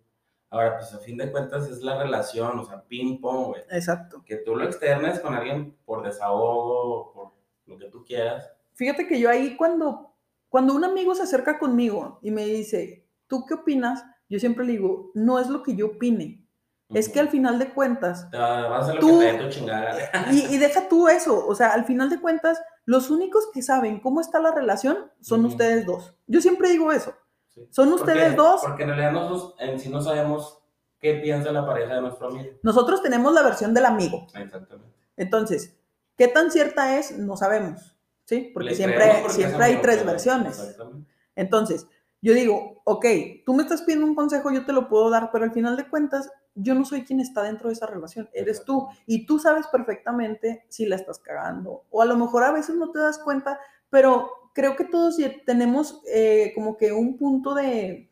Ahora, 0.51 0.77
pues 0.79 0.95
a 0.95 0.99
fin 0.99 1.17
de 1.17 1.33
cuentas 1.33 1.69
es 1.69 1.83
la 1.83 2.01
relación, 2.01 2.57
o 2.61 2.65
sea, 2.65 2.81
ping-pong, 2.85 3.47
güey. 3.49 3.63
Exacto. 3.73 4.23
Que 4.25 4.37
tú 4.37 4.55
lo 4.55 4.65
externes 4.65 5.19
con 5.19 5.35
alguien 5.35 5.77
por 5.85 6.05
desahogo, 6.05 7.13
por 7.13 7.33
lo 7.67 7.77
que 7.79 7.87
tú 7.91 8.05
quieras. 8.05 8.49
Fíjate 8.75 9.09
que 9.09 9.19
yo 9.19 9.29
ahí 9.31 9.57
cuando, 9.57 10.14
cuando 10.55 10.73
un 10.73 10.85
amigo 10.85 11.17
se 11.17 11.25
acerca 11.25 11.59
conmigo 11.59 12.21
y 12.23 12.31
me 12.31 12.45
dice, 12.45 13.09
¿tú 13.27 13.45
qué 13.45 13.55
opinas? 13.55 14.05
Yo 14.29 14.39
siempre 14.39 14.65
le 14.65 14.75
digo, 14.75 15.11
no 15.13 15.41
es 15.41 15.49
lo 15.49 15.65
que 15.65 15.75
yo 15.75 15.87
opine, 15.87 16.47
es 16.91 17.09
que 17.09 17.19
al 17.19 17.29
final 17.29 17.59
de 17.59 17.75
cuentas, 17.75 18.31
Te 18.31 18.37
vas 18.37 18.89
a 18.89 18.95
lo 18.95 19.01
tú- 19.01 19.19
que 19.19 19.33
te 19.33 20.33
y, 20.33 20.55
y 20.55 20.59
deja 20.65 20.89
tú 20.89 21.09
eso, 21.09 21.45
o 21.45 21.57
sea, 21.57 21.73
al 21.73 21.85
final 21.87 22.09
de 22.09 22.21
cuentas, 22.21 22.63
los 22.85 23.11
únicos 23.11 23.49
que 23.53 23.63
saben 23.63 23.99
cómo 23.99 24.21
está 24.21 24.39
la 24.39 24.53
relación 24.53 24.97
son 25.21 25.41
Ujú. 25.41 25.49
ustedes 25.49 25.87
dos. 25.87 26.15
Yo 26.29 26.41
siempre 26.41 26.71
digo 26.71 26.93
eso, 26.93 27.15
Sí. 27.49 27.67
son 27.73 27.89
Porque- 27.91 28.13
ustedes 28.13 28.37
dos. 28.37 28.61
Porque 28.63 28.85
en 28.85 28.91
realidad 28.91 29.11
nosotros 29.11 29.57
en 29.59 29.81
sí 29.81 29.89
no 29.89 30.01
sabemos 30.03 30.63
qué 31.01 31.15
piensa 31.15 31.51
la 31.51 31.67
pareja 31.67 31.95
de 31.97 32.01
nuestro 32.01 32.29
amigo. 32.29 32.51
Nosotros 32.63 33.03
tenemos 33.03 33.35
la 33.35 33.43
versión 33.43 33.75
del 33.75 33.87
amigo, 33.87 34.29
Exactamente. 34.33 34.95
entonces, 35.17 35.77
¿qué 36.17 36.29
tan 36.29 36.53
cierta 36.53 36.97
es? 36.97 37.19
No 37.19 37.37
sabemos, 37.37 37.94
¿sí? 38.25 38.51
Porque 38.53 38.71
Le 38.71 38.77
siempre, 38.77 39.13
porque 39.23 39.35
siempre 39.35 39.65
hay 39.65 39.77
tres 39.81 40.05
versiones. 40.05 40.59
Exactamente. 40.59 41.11
Entonces, 41.37 41.87
yo 42.21 42.33
digo, 42.33 42.81
ok, 42.85 43.05
tú 43.45 43.55
me 43.55 43.63
estás 43.63 43.83
pidiendo 43.83 44.07
un 44.07 44.15
consejo, 44.15 44.51
yo 44.51 44.65
te 44.65 44.73
lo 44.73 44.89
puedo 44.89 45.11
dar, 45.11 45.31
pero 45.31 45.45
al 45.45 45.53
final 45.53 45.77
de 45.77 45.89
cuentas, 45.89 46.31
yo 46.55 46.75
no 46.75 46.85
soy 46.85 47.05
quien 47.05 47.21
está 47.21 47.43
dentro 47.43 47.69
de 47.69 47.75
esa 47.75 47.87
relación, 47.87 48.31
eres 48.33 48.65
tú. 48.65 48.87
Y 49.07 49.27
tú 49.27 49.39
sabes 49.39 49.67
perfectamente 49.67 50.65
si 50.69 50.87
la 50.87 50.97
estás 50.97 51.19
cagando. 51.19 51.85
O 51.91 52.01
a 52.01 52.07
lo 52.07 52.17
mejor 52.17 52.45
a 52.45 52.53
veces 52.53 52.77
no 52.77 52.91
te 52.93 52.99
das 52.99 53.19
cuenta, 53.19 53.59
pero 53.91 54.31
creo 54.55 54.77
que 54.77 54.85
todos 54.85 55.19
tenemos 55.45 56.01
eh, 56.13 56.53
como 56.55 56.77
que 56.77 56.93
un 56.93 57.19
punto 57.19 57.55
de, 57.55 58.09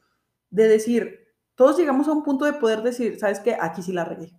de 0.51 0.69
decir, 0.69 1.29
todos 1.55 1.79
llegamos 1.79 2.09
a 2.09 2.13
un 2.13 2.23
punto 2.23 2.45
de 2.45 2.55
poder 2.55 2.83
decir, 2.83 3.19
¿sabes 3.19 3.41
qué? 3.41 3.57
Aquí 3.59 3.83
sí 3.83 3.93
la 3.93 4.05
regué. 4.05 4.33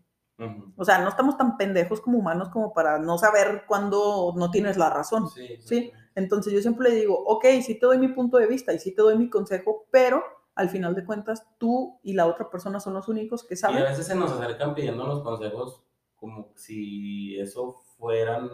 O 0.77 0.83
sea, 0.83 0.99
no 0.99 1.09
estamos 1.09 1.37
tan 1.37 1.57
pendejos 1.57 2.01
como 2.01 2.17
humanos 2.17 2.49
como 2.49 2.73
para 2.73 2.97
no 2.99 3.17
saber 3.17 3.63
cuándo 3.67 4.33
no 4.35 4.51
tienes 4.51 4.77
la 4.77 4.89
razón. 4.89 5.29
Sí, 5.29 5.47
Sí. 5.47 5.75
exactamente. 5.77 6.03
Entonces 6.15 6.53
yo 6.53 6.61
siempre 6.61 6.89
le 6.89 6.95
digo, 6.95 7.17
ok, 7.25 7.45
sí 7.63 7.79
te 7.79 7.85
doy 7.85 7.97
mi 7.97 8.09
punto 8.09 8.37
de 8.37 8.45
vista 8.47 8.71
y 8.73 8.79
sí 8.79 8.93
te 8.93 9.01
doy 9.01 9.17
mi 9.17 9.29
consejo, 9.29 9.85
pero 9.89 10.23
al 10.55 10.69
final 10.69 10.93
de 10.93 11.05
cuentas 11.05 11.43
tú 11.57 11.99
y 12.03 12.13
la 12.13 12.27
otra 12.27 12.49
persona 12.51 12.79
son 12.79 12.93
los 12.93 13.07
únicos 13.07 13.43
que 13.43 13.55
Y 13.55 13.57
a 13.57 13.59
saben. 13.59 13.83
veces 13.83 14.05
se 14.05 14.13
nos 14.15 14.31
acercan 14.31 14.75
pidiéndonos 14.75 15.21
consejos 15.23 15.83
como 16.15 16.51
si 16.55 17.39
eso 17.39 17.73
fueran, 17.97 18.47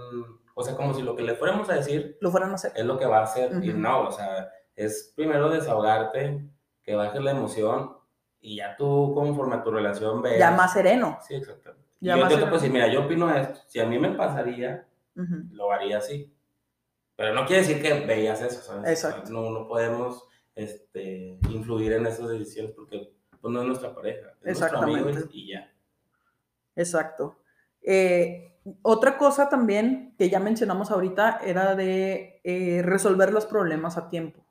o 0.55 0.63
sea, 0.63 0.75
como 0.75 0.93
si 0.93 1.01
lo 1.01 1.15
que 1.15 1.23
le 1.23 1.35
fuéramos 1.35 1.69
a 1.69 1.73
decir 1.75 2.17
Lo 2.21 2.31
fueran 2.31 2.51
a 2.51 2.55
hacer. 2.55 2.71
es 2.75 2.85
lo 2.85 2.97
que 2.97 3.05
va 3.05 3.19
a 3.19 3.23
hacer. 3.23 3.51
Y 3.63 3.73
no, 3.73 4.07
o 4.07 4.11
sea, 4.11 4.49
es 4.75 5.11
primero 5.15 5.49
desahogarte, 5.49 6.49
que 6.81 6.95
bajes 6.95 7.21
la 7.21 7.31
emoción 7.31 7.91
y 8.41 8.57
ya 8.57 8.75
tú 8.77 9.11
conforme 9.13 9.55
a 9.55 9.63
tu 9.63 9.71
relación 9.71 10.21
veas. 10.21 10.39
Ya 10.39 10.51
más 10.51 10.73
sereno. 10.73 11.19
Sí, 11.27 11.35
exactamente. 11.35 11.85
Ya 11.99 12.15
yo, 12.15 12.21
más 12.23 12.31
yo 12.31 12.37
te 12.37 12.43
puedo 12.43 12.55
decir, 12.55 12.71
mira, 12.71 12.87
yo 12.87 13.05
opino 13.05 13.29
esto. 13.35 13.59
Si 13.67 13.79
a 13.79 13.85
mí 13.85 13.99
me 13.99 14.11
pasaría, 14.11 14.87
lo 15.51 15.71
haría 15.71 15.97
así. 15.97 16.33
Pero 17.17 17.33
no 17.33 17.45
quiere 17.45 17.63
decir 17.63 17.81
que 17.81 18.05
veías 18.05 18.41
eso, 18.41 18.61
¿sabes? 18.61 18.89
Exacto. 18.89 19.29
No, 19.31 19.49
no 19.49 19.67
podemos 19.67 20.23
este, 20.55 21.37
influir 21.49 21.91
en 21.93 22.05
esas 22.05 22.29
decisiones 22.29 22.71
porque 22.71 23.13
pues, 23.41 23.53
no 23.53 23.61
es 23.61 23.67
nuestra 23.67 23.93
pareja, 23.93 24.29
es 24.43 24.59
nuestro 24.59 24.79
amigo 24.81 25.09
Exactamente. 25.09 25.37
y, 25.37 25.51
ya. 25.51 25.71
Exacto. 26.75 27.39
Eh, 27.81 28.57
otra 28.81 29.17
cosa 29.17 29.49
también 29.49 30.15
que 30.17 30.29
ya 30.29 30.39
mencionamos 30.39 30.91
ahorita 30.91 31.41
era 31.43 31.75
de 31.75 32.39
eh, 32.43 32.81
resolver 32.83 33.33
los 33.33 33.45
problemas 33.45 33.97
a 33.97 34.09
tiempo. 34.09 34.45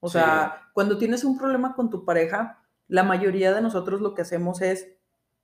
O 0.00 0.08
Sí. 0.08 0.18
sea, 0.18 0.68
cuando 0.74 0.98
tienes 0.98 1.24
un 1.24 1.38
problema 1.38 1.74
con 1.74 1.88
tu 1.88 2.04
pareja, 2.04 2.61
la 2.92 3.04
mayoría 3.04 3.54
de 3.54 3.62
nosotros 3.62 4.02
lo 4.02 4.12
que 4.12 4.20
hacemos 4.20 4.60
es 4.60 4.86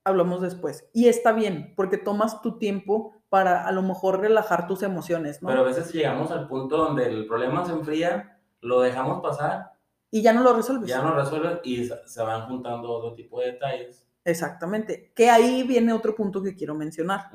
hablamos 0.05 0.43
después. 0.43 0.87
Y 0.93 1.09
está 1.09 1.33
bien, 1.33 1.73
porque 1.77 1.97
tomas 1.97 2.43
tu 2.43 2.59
tiempo 2.59 3.15
para 3.31 3.67
a 3.67 3.73
lo 3.73 3.81
mejor 3.81 4.21
relajar 4.21 4.67
tus 4.67 4.83
emociones, 4.83 5.41
¿no? 5.41 5.49
Pero 5.49 5.63
a 5.63 5.65
veces 5.65 5.91
llegamos 5.91 6.31
al 6.31 6.47
punto 6.47 6.77
donde 6.77 7.07
el 7.07 7.27
problema 7.27 7.65
se 7.65 7.73
enfría, 7.73 8.39
lo 8.61 8.83
dejamos 8.83 9.23
pasar, 9.23 9.73
y 10.11 10.21
ya 10.21 10.35
no 10.35 10.43
lo 10.43 10.53
resuelves. 10.53 10.91
ya 10.91 11.01
no 11.01 11.15
resuelve 11.15 11.61
y 11.65 11.89
se 12.05 12.23
van 12.23 12.47
juntando 12.49 12.91
otro 12.91 13.15
tipo 13.15 13.41
de 13.41 13.53
detalles. 13.53 14.07
Exactamente. 14.25 15.11
Que 15.17 15.31
ahí 15.31 15.63
viene 15.63 15.95
otro 15.95 16.15
punto 16.15 16.43
que 16.43 16.55
quiero 16.55 16.75
mencionar. 16.75 17.31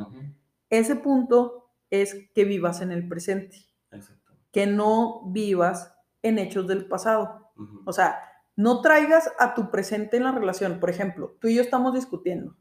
Ese 0.70 0.96
punto 0.96 1.72
es 1.90 2.30
que 2.36 2.46
vivas 2.46 2.82
en 2.82 2.92
el 2.92 3.08
presente, 3.08 3.66
Exacto. 3.90 4.32
que 4.52 4.68
no 4.68 5.24
vivas 5.26 5.96
en 6.22 6.38
hechos 6.38 6.68
del 6.68 6.86
pasado. 6.88 7.52
O 7.86 7.94
sea, 7.94 8.20
no 8.56 8.82
traigas 8.82 9.32
a 9.40 9.54
tu 9.54 9.72
presente 9.72 10.18
en 10.18 10.24
la 10.24 10.32
relación. 10.32 10.80
Por 10.80 10.90
ejemplo, 10.90 11.36
tú 11.40 11.48
y 11.48 11.56
yo 11.56 11.62
estamos 11.62 11.94
discutiendo. 11.94 12.56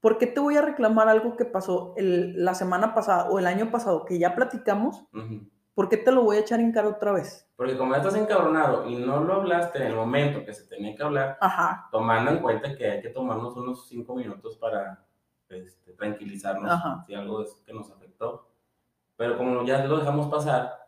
¿Por 0.00 0.18
qué 0.18 0.26
te 0.28 0.38
voy 0.40 0.56
a 0.56 0.62
reclamar 0.62 1.08
algo 1.08 1.36
que 1.36 1.44
pasó 1.44 1.94
el- 1.96 2.44
la 2.44 2.54
semana 2.54 2.94
pasada 2.94 3.28
o 3.30 3.38
el 3.38 3.46
año 3.46 3.70
pasado 3.70 4.04
que 4.04 4.18
ya 4.18 4.34
platicamos? 4.34 5.04
ujú. 5.12 5.48
¿Por 5.74 5.88
qué 5.88 5.96
te 5.96 6.10
lo 6.10 6.22
voy 6.24 6.36
a 6.36 6.40
echar 6.40 6.58
en 6.58 6.72
cara 6.72 6.88
otra 6.88 7.12
vez? 7.12 7.48
Porque 7.54 7.76
como 7.78 7.92
ya 7.92 7.98
estás 7.98 8.16
encabronado 8.16 8.88
y 8.88 8.96
no 8.96 9.22
lo 9.22 9.34
hablaste 9.34 9.78
en 9.78 9.86
el 9.88 9.94
momento 9.94 10.44
que 10.44 10.52
se 10.52 10.66
tenía 10.66 10.96
que 10.96 11.02
hablar, 11.04 11.38
Ajá, 11.40 11.88
tomando 11.92 12.32
en 12.32 12.38
cuenta 12.40 12.74
que 12.76 12.90
hay 12.90 13.00
que 13.00 13.10
tomarnos 13.10 13.56
unos 13.56 13.86
cinco 13.88 14.16
minutos 14.16 14.56
para 14.56 15.04
este, 15.48 15.92
tranquilizarnos 15.92 16.68
Ajá. 16.70 17.04
si 17.06 17.14
algo 17.14 17.42
es 17.42 17.62
que 17.64 17.72
nos 17.72 17.90
afectó. 17.92 18.48
Pero 19.16 19.38
como 19.38 19.64
ya 19.64 19.84
lo 19.84 19.98
dejamos 19.98 20.26
pasar, 20.28 20.87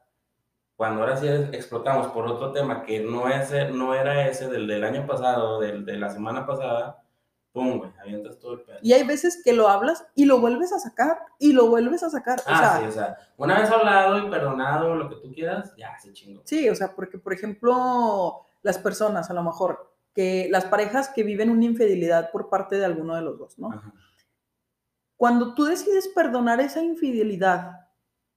cuando 0.81 1.03
ahora 1.03 1.19
sí 1.19 1.29
explotamos 1.29 2.07
por 2.07 2.27
otro 2.27 2.53
tema 2.53 2.85
que 2.85 3.01
no, 3.01 3.29
es, 3.29 3.53
no 3.71 3.95
era 3.95 4.27
ese 4.29 4.49
del 4.49 4.67
del 4.67 4.83
año 4.83 5.07
pasado, 5.07 5.61
del 5.61 5.85
de 5.85 5.99
la 5.99 6.09
semana 6.09 6.47
pasada, 6.47 7.03
pum, 7.53 7.77
güey, 7.81 7.91
avientas 8.01 8.39
todo 8.39 8.55
el 8.55 8.61
pedo. 8.63 8.79
y 8.81 8.95
hay 8.95 9.07
veces 9.07 9.43
que 9.45 9.53
lo 9.53 9.69
hablas 9.69 10.07
y 10.15 10.25
lo 10.25 10.41
vuelves 10.41 10.73
a 10.73 10.79
sacar 10.79 11.19
y 11.39 11.53
lo 11.53 11.69
vuelves 11.69 12.03
a 12.03 12.09
sacar. 12.09 12.39
O 12.39 12.43
Ah, 12.47 12.59
sea, 12.59 12.79
sí, 12.81 12.87
o 12.87 12.93
sea, 12.93 13.19
una 13.37 13.61
vez 13.61 13.71
hablado 13.71 14.27
y 14.27 14.31
perdonado, 14.31 14.95
lo 14.95 15.11
que 15.11 15.17
tú 15.17 15.31
quieras, 15.35 15.75
ya 15.77 15.99
se 15.99 16.15
chingó. 16.15 16.41
Sí, 16.47 16.67
o 16.71 16.75
sea, 16.75 16.95
porque 16.97 17.19
por 17.19 17.35
ejemplo, 17.35 18.47
las 18.63 18.79
personas 18.79 19.29
a 19.29 19.35
lo 19.35 19.43
mejor, 19.43 19.93
que 20.15 20.49
las 20.51 20.65
parejas 20.65 21.11
que 21.11 21.25
viven 21.25 21.51
una 21.51 21.67
infidelidad 21.67 22.31
por 22.31 22.49
parte 22.49 22.77
de 22.77 22.87
alguno 22.87 23.15
de 23.17 23.21
los 23.21 23.39
dos, 23.39 23.59
¿no? 23.59 23.71
Ajá. 23.71 23.93
Cuando 25.19 25.55
tú 25.55 25.65
decides 25.65 26.09
perdonar 26.09 26.59
esa 26.61 26.81
infidelidad 26.83 27.87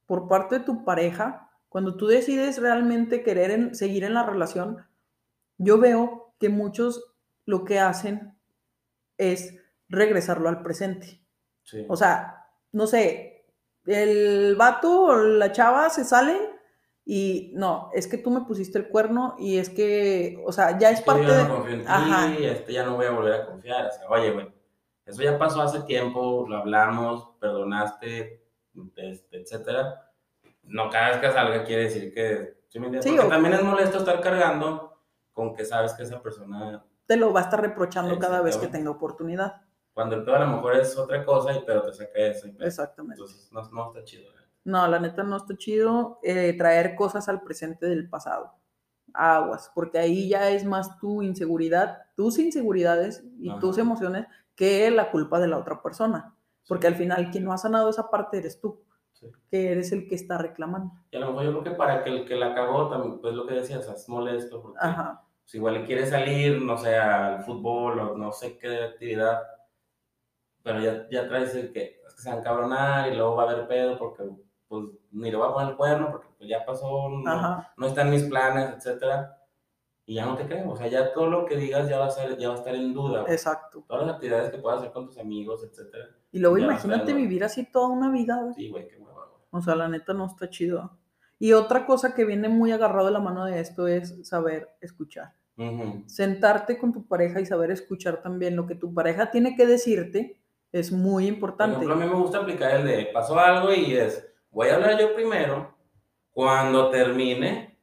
por 0.06 0.28
parte 0.28 0.60
de 0.60 0.66
tu 0.66 0.84
pareja, 0.84 1.50
cuando 1.74 1.98
tú 1.98 2.06
decides 2.06 2.62
realmente 2.62 3.24
querer 3.24 3.50
en- 3.50 3.74
seguir 3.74 4.04
en 4.04 4.14
la 4.14 4.24
relación, 4.24 4.86
yo 5.58 5.80
veo 5.80 6.36
que 6.40 6.50
muchos 6.50 7.04
lo 7.48 7.64
que 7.66 7.80
hacen 7.80 8.38
es 9.18 9.56
regresarlo 9.90 10.50
al 10.50 10.62
presente. 10.62 11.20
Sí. 11.64 11.84
O 11.90 11.96
sea, 11.96 12.46
no 12.74 12.86
sé, 12.86 13.48
el 13.88 14.56
vato 14.56 15.02
o 15.06 15.16
la 15.16 15.52
chava 15.52 15.90
se 15.90 16.04
salen 16.06 16.38
y 17.06 17.52
no, 17.56 17.90
es 17.96 18.08
que 18.08 18.20
tú 18.20 18.30
me 18.30 18.42
pusiste 18.42 18.78
el 18.78 18.88
cuerno 18.90 19.36
y 19.40 19.58
es 19.58 19.70
que, 19.72 20.42
o 20.46 20.52
sea, 20.52 20.78
ya 20.78 20.92
es 20.92 21.00
que 21.00 21.06
parte 21.08 21.26
yo 21.26 21.34
de... 21.34 21.44
no 21.44 21.56
confío 21.56 21.74
en 21.74 21.80
ti, 21.82 21.86
Ajá. 21.88 22.36
este, 22.38 22.72
ya 22.74 22.86
no 22.86 22.98
voy 22.98 23.08
a 23.08 23.12
volver 23.12 23.34
a 23.34 23.46
confiar. 23.48 23.88
O 23.88 23.92
sea, 23.92 24.10
oye, 24.10 24.32
güey, 24.32 24.48
Eso 25.06 25.24
ya 25.24 25.38
pasó 25.40 25.62
hace 25.64 25.82
tiempo, 25.82 26.46
lo 26.48 26.58
hablamos, 26.58 27.30
perdonaste, 27.42 28.46
este, 28.96 29.42
etcétera. 29.42 30.13
No 30.64 30.90
cada 30.90 31.10
vez 31.10 31.18
que 31.18 31.32
salga 31.32 31.64
quiere 31.64 31.84
decir 31.84 32.14
que... 32.14 32.64
¿sí 32.70 32.80
me? 32.80 33.02
Sí, 33.02 33.10
Porque 33.12 33.26
o- 33.26 33.30
también 33.30 33.54
es 33.56 33.64
molesto 33.64 33.98
estar 34.00 34.20
cargando 34.22 34.98
con 35.34 35.54
que 35.56 35.66
sabes 35.66 35.94
que 35.94 36.04
esa 36.04 36.22
persona, 36.22 36.84
Te 37.06 37.18
lo 37.18 37.34
va 37.34 37.42
a 37.42 37.44
estar 37.44 37.62
reprochando 37.62 38.18
cada 38.20 38.42
vez 38.42 38.58
que 38.58 38.68
tenga 38.68 38.90
oportunidad. 38.92 39.62
cuando 39.94 40.16
el 40.16 40.24
pedo 40.24 40.36
a 40.38 40.40
lo 40.40 40.48
mejor 40.48 40.76
es 40.76 40.98
otra 40.98 41.24
cosa, 41.26 41.54
y, 41.54 41.62
pero 41.66 41.84
te 41.84 41.94
saca 41.94 42.12
eso. 42.18 42.48
Exactamente. 42.60 43.22
Entonces, 43.22 43.52
no, 43.52 43.62
no 43.72 43.88
está 43.92 44.04
chido. 44.04 44.24
¿eh? 44.32 44.44
No, 44.64 44.88
la 44.88 45.00
neta 45.00 45.22
no 45.24 45.38
está 45.38 45.56
chido 45.58 46.20
eh, 46.24 46.56
traer 46.58 46.96
cosas 46.96 47.28
al 47.30 47.42
presente 47.42 47.86
del 47.88 48.10
pasado. 48.10 48.54
Aguas, 49.14 49.72
porque 49.76 50.00
ahí 50.00 50.28
ya 50.30 50.50
es 50.50 50.66
más 50.66 50.98
tu 50.98 51.22
inseguridad, 51.22 52.00
tus 52.16 52.40
inseguridades 52.40 53.24
y 53.40 53.50
Ajá. 53.50 53.60
tus 53.60 53.78
emociones 53.78 54.26
que 54.56 54.90
la 54.90 55.12
culpa 55.12 55.40
de 55.40 55.48
la 55.48 55.58
otra 55.60 55.82
persona. 55.84 56.36
Porque 56.68 56.88
al 56.88 56.96
final 56.96 57.30
quien 57.30 57.44
no 57.44 57.54
ha 57.54 57.58
sanado 57.60 57.90
esa 57.90 58.10
parte 58.10 58.38
eres 58.38 58.60
tú, 58.60 58.82
Sí. 59.24 59.40
que 59.50 59.72
eres 59.72 59.92
el 59.92 60.08
que 60.08 60.16
está 60.16 60.38
reclamando. 60.38 60.94
Y 61.12 61.18
a 61.18 61.20
lo 61.20 61.28
mejor 61.28 61.44
yo 61.44 61.52
creo 61.52 61.64
que 61.64 61.78
para 61.78 62.04
que 62.04 62.10
el 62.10 62.26
que 62.26 62.36
la 62.36 62.54
cagó, 62.54 62.90
también, 62.90 63.20
pues 63.20 63.34
lo 63.34 63.46
que 63.46 63.56
decías, 63.56 63.88
es 63.88 64.10
molesto, 64.10 64.62
porque 64.62 64.80
Ajá, 64.82 65.24
pues, 65.44 65.56
igual 65.56 65.76
le 65.76 65.86
quiere 65.86 66.06
salir, 66.06 66.62
no 66.62 66.78
sé, 66.78 66.96
al 66.96 67.44
fútbol 67.44 68.00
o 68.00 68.18
no 68.18 68.32
sé 68.32 68.58
qué 68.58 68.84
actividad, 68.84 69.42
pero 70.64 70.80
ya, 70.80 71.08
ya 71.12 71.28
traes 71.28 71.54
el 71.56 71.72
que, 71.72 72.02
es 72.08 72.14
que 72.14 72.22
se 72.22 72.30
van 72.30 72.38
a 72.38 72.42
encabronar 72.42 73.12
y 73.12 73.16
luego 73.16 73.36
va 73.36 73.44
a 73.44 73.52
haber 73.52 73.68
pedo 73.68 73.98
porque 73.98 74.24
pues 74.68 74.86
ni 75.12 75.30
le 75.30 75.38
va 75.38 75.50
a 75.50 75.54
poner 75.54 75.70
el 75.70 75.76
cuerno 75.76 76.10
porque 76.12 76.28
pues 76.38 76.50
ya 76.50 76.66
pasó, 76.66 77.10
no, 77.10 77.66
no 77.78 77.88
está 77.88 78.02
en 78.02 78.10
mis 78.10 78.24
planes, 78.24 78.74
etcétera, 78.78 79.38
y 80.06 80.16
ya 80.16 80.26
no 80.26 80.36
te 80.36 80.46
creo, 80.48 80.72
o 80.72 80.76
sea, 80.76 80.88
ya 80.88 81.14
todo 81.14 81.28
lo 81.28 81.46
que 81.46 81.58
digas 81.58 81.88
ya 81.88 82.00
va 82.00 82.08
a, 82.08 82.10
ser, 82.10 82.38
ya 82.38 82.50
va 82.50 82.56
a 82.56 82.58
estar 82.58 82.74
en 82.74 82.94
duda, 82.94 83.26
exacto. 83.28 83.84
todas 83.88 84.08
las 84.08 84.16
actividades 84.16 84.50
que 84.50 84.58
puedas 84.58 84.80
hacer 84.80 84.92
con 84.92 85.08
tus 85.08 85.18
amigos, 85.18 85.64
etcétera, 85.64 86.08
Y 86.32 86.40
luego 86.40 86.58
imagínate 86.58 87.14
vivir 87.14 87.44
así 87.44 87.70
toda 87.72 87.90
una 87.90 88.10
vida, 88.10 88.40
güey. 88.42 88.54
sí, 88.54 88.70
güey, 88.70 88.88
qué. 88.88 89.03
O 89.54 89.62
sea, 89.62 89.76
la 89.76 89.88
neta 89.88 90.14
no 90.14 90.26
está 90.26 90.50
chido. 90.50 90.98
Y 91.40 91.54
otra 91.54 91.86
cosa 91.86 92.14
que 92.14 92.26
viene 92.26 92.50
muy 92.50 92.72
agarrado 92.72 93.06
de 93.08 93.14
la 93.14 93.20
mano 93.20 93.46
de 93.46 93.60
esto 93.60 93.88
es 93.88 94.28
saber 94.28 94.70
escuchar. 94.82 95.34
Sentarte 96.08 96.78
con 96.78 96.92
tu 96.92 97.06
pareja 97.08 97.40
y 97.40 97.46
saber 97.46 97.70
escuchar 97.72 98.22
también 98.22 98.56
lo 98.56 98.66
que 98.66 98.76
tu 98.76 98.94
pareja 98.94 99.30
tiene 99.30 99.56
que 99.56 99.66
decirte 99.68 100.40
es 100.72 100.92
muy 100.92 101.26
Por 101.26 101.34
importante. 101.34 101.76
ejemplo, 101.76 101.94
a 101.94 101.98
mí 101.98 102.06
me 102.12 102.20
gusta 102.20 102.40
aplicar 102.40 102.72
el 102.78 102.86
de 102.88 103.10
pasó 103.14 103.40
algo 103.40 103.72
y 103.72 103.96
es, 103.96 104.28
voy 104.50 104.70
a 104.70 104.76
hablar 104.76 105.00
yo 105.00 105.14
primero, 105.14 105.76
cuando 106.32 106.90
termine, 106.90 107.78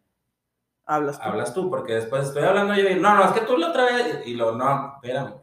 Hablas 0.85 1.21
tú. 1.21 1.25
hablas 1.29 1.55
tú, 1.55 1.71
porque 1.71 1.95
después 1.95 2.27
estoy 2.27 2.43
hablando 2.43 2.75
yo 2.75 2.89
y 2.89 2.97
no, 2.97 3.15
no, 3.15 3.25
es 3.25 3.31
que 3.31 3.47
tú 3.47 3.57
la 3.57 3.69
otra 3.69 3.85
vez, 3.85 4.27
y 4.27 4.35
lo, 4.35 4.57
no, 4.57 4.95
espérame, 4.97 5.35